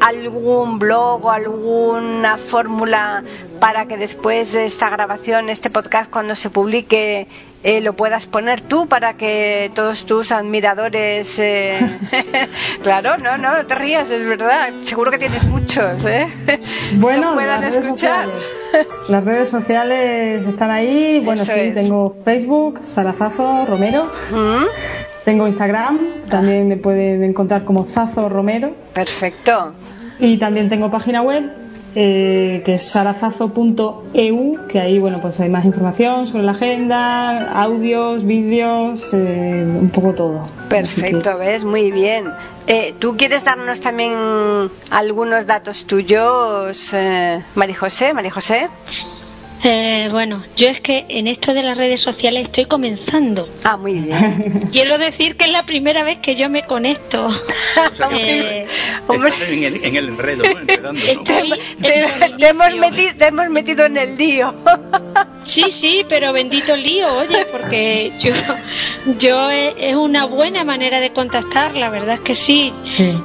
[0.00, 3.22] algún blog o alguna fórmula
[3.60, 7.28] para que después de esta grabación, este podcast, cuando se publique,
[7.62, 11.38] eh, lo puedas poner tú para que todos tus admiradores.
[11.38, 11.78] Eh...
[12.82, 14.70] claro, no, no, no te rías, es verdad.
[14.82, 16.26] Seguro que tienes muchos, ¿eh?
[16.94, 18.28] Bueno, puedan escuchar.
[19.08, 21.20] las redes sociales están ahí.
[21.24, 24.10] Bueno, sí, tengo Facebook, Sarazazo Romero.
[24.30, 24.64] ¿Mm?
[25.24, 28.74] Tengo Instagram, también me pueden encontrar como Zazo Romero.
[28.92, 29.72] Perfecto.
[30.18, 31.50] Y también tengo página web
[31.94, 38.24] eh, que es sarazazo.eu, que ahí bueno pues hay más información sobre la agenda, audios,
[38.24, 40.42] vídeos, eh, un poco todo.
[40.70, 42.30] Perfecto, ves, muy bien.
[42.66, 44.14] Eh, ¿Tú quieres darnos también
[44.88, 46.94] algunos datos tuyos,
[47.54, 48.14] María José?
[48.14, 48.68] María José.
[49.64, 53.48] Eh, bueno, yo es que en esto de las redes sociales estoy comenzando.
[53.62, 54.68] Ah, muy bien.
[54.72, 57.28] Quiero decir que es la primera vez que yo me conecto.
[58.12, 58.66] eh,
[59.08, 60.66] en, el, en, el, enredo, ¿no?
[60.66, 64.52] te, hemos metido, te hemos metido en el lío.
[65.44, 68.32] sí, sí, pero bendito el lío, oye, porque yo,
[69.18, 72.72] yo es una buena manera de contactar, la verdad es que sí.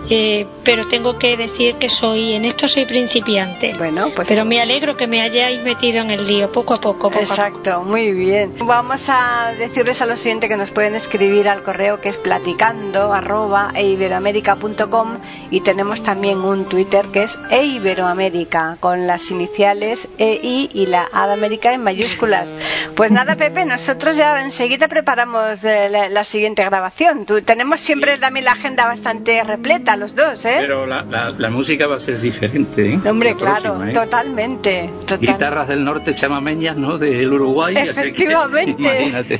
[0.10, 3.74] Eh, pero tengo que decir que soy, en esto soy principiante.
[3.78, 4.28] Bueno, pues.
[4.28, 7.12] Pero me alegro que me hayáis metido en el poco a poco.
[7.14, 8.54] Exacto, muy bien.
[8.60, 13.14] Vamos a decirles a los siguientes que nos pueden escribir al correo que es platicando
[13.14, 15.18] arroba eiberoamerica.com
[15.50, 21.28] y tenemos también un Twitter que es eiberoamérica con las iniciales EI y la A
[21.28, 22.54] de América en mayúsculas.
[22.96, 27.26] Pues nada, Pepe, nosotros ya enseguida preparamos eh, la, siguiente grabación.
[27.26, 30.58] Tú, tenemos siempre también la agenda bastante repleta, los dos, ¿eh?
[30.60, 33.00] Pero la, música va a ser diferente, ¿eh?
[33.10, 33.94] Hombre, claro, ¿eh?
[33.94, 35.32] totalmente, totalmente.
[35.32, 36.98] Guitarras del norte chamameñas, ¿no?
[36.98, 37.76] Del Uruguay.
[37.78, 38.72] Efectivamente.
[38.78, 39.40] imagínate.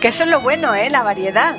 [0.00, 0.90] que eso es lo bueno, ¿eh?
[0.90, 1.56] La variedad.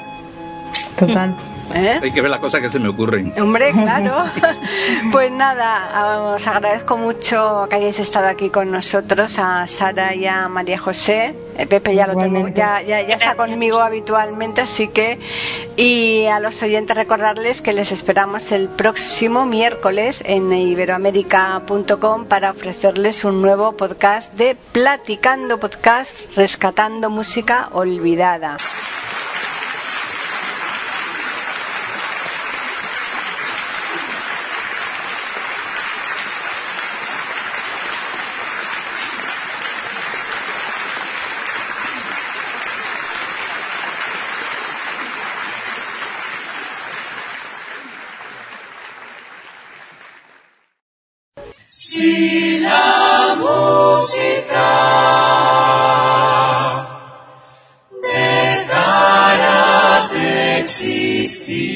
[0.98, 1.36] Total.
[1.76, 2.00] ¿Eh?
[2.02, 3.34] Hay que ver las cosas que se me ocurren.
[3.40, 4.26] Hombre, claro.
[5.12, 10.48] pues nada, os agradezco mucho que hayáis estado aquí con nosotros, a Sara y a
[10.48, 11.36] María José.
[11.58, 15.20] Eh, Pepe ya lo tengo, ya, ya, ya está conmigo habitualmente, así que
[15.76, 23.26] y a los oyentes recordarles que les esperamos el próximo miércoles en iberoamérica.com para ofrecerles
[23.26, 28.58] un nuevo podcast de Platicando Podcast, Rescatando Música Olvidada.
[61.28, 61.68] Existir,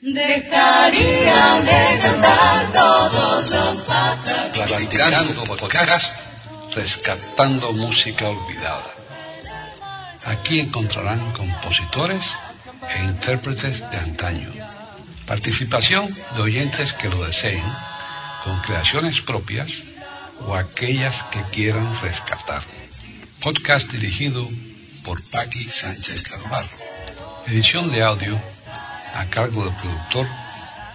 [0.00, 4.50] dejarían de cantar todos los pájaros.
[4.52, 6.20] Platicando podcast,
[6.74, 8.94] rescatando música olvidada.
[10.26, 12.34] Aquí encontrarán compositores
[12.94, 14.50] e intérpretes de antaño.
[15.26, 17.64] Participación de oyentes que lo deseen,
[18.44, 19.82] con creaciones propias
[20.46, 22.62] o aquellas que quieran rescatar.
[23.44, 24.48] Podcast dirigido
[25.04, 26.70] por Paqui Sánchez Carvalho.
[27.46, 28.40] Edición de audio
[29.12, 30.26] a cargo del productor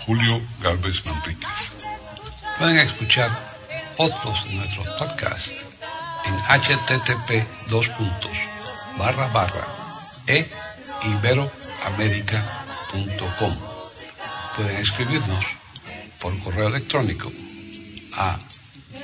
[0.08, 1.48] Julio Galvez Manríquez.
[2.58, 3.30] Pueden escuchar
[3.98, 5.64] otros de nuestros podcasts
[6.26, 7.88] en http dos
[8.98, 9.68] barra barra
[10.26, 10.50] e.
[14.56, 15.46] Pueden escribirnos
[16.20, 17.32] por correo electrónico
[18.14, 18.40] a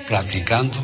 [0.08, 0.84] platicando